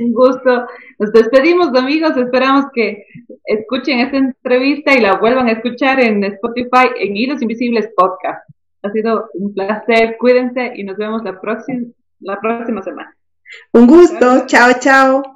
Un 0.00 0.12
gusto. 0.12 0.66
Nos 0.98 1.12
despedimos, 1.12 1.74
amigos. 1.74 2.16
Esperamos 2.16 2.66
que 2.74 3.06
escuchen 3.44 4.00
esta 4.00 4.16
entrevista 4.16 4.94
y 4.94 5.00
la 5.00 5.16
vuelvan 5.16 5.48
a 5.48 5.52
escuchar 5.52 6.00
en 6.00 6.24
Spotify 6.24 6.88
en 6.98 7.16
Hilos 7.16 7.42
Invisibles 7.42 7.90
Podcast. 7.96 8.48
Ha 8.82 8.90
sido 8.90 9.28
un 9.34 9.54
placer. 9.54 10.16
Cuídense 10.18 10.72
y 10.74 10.84
nos 10.84 10.96
vemos 10.96 11.22
la 11.22 11.40
próxima, 11.40 11.86
la 12.20 12.40
próxima 12.40 12.82
semana. 12.82 13.14
Un 13.72 13.86
gusto. 13.86 14.46
Chao, 14.46 14.72
chao. 14.80 15.31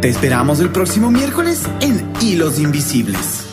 Te 0.00 0.08
esperamos 0.08 0.60
el 0.60 0.70
próximo 0.70 1.10
miércoles 1.10 1.62
en 1.82 2.10
Hilos 2.22 2.58
Invisibles. 2.58 3.49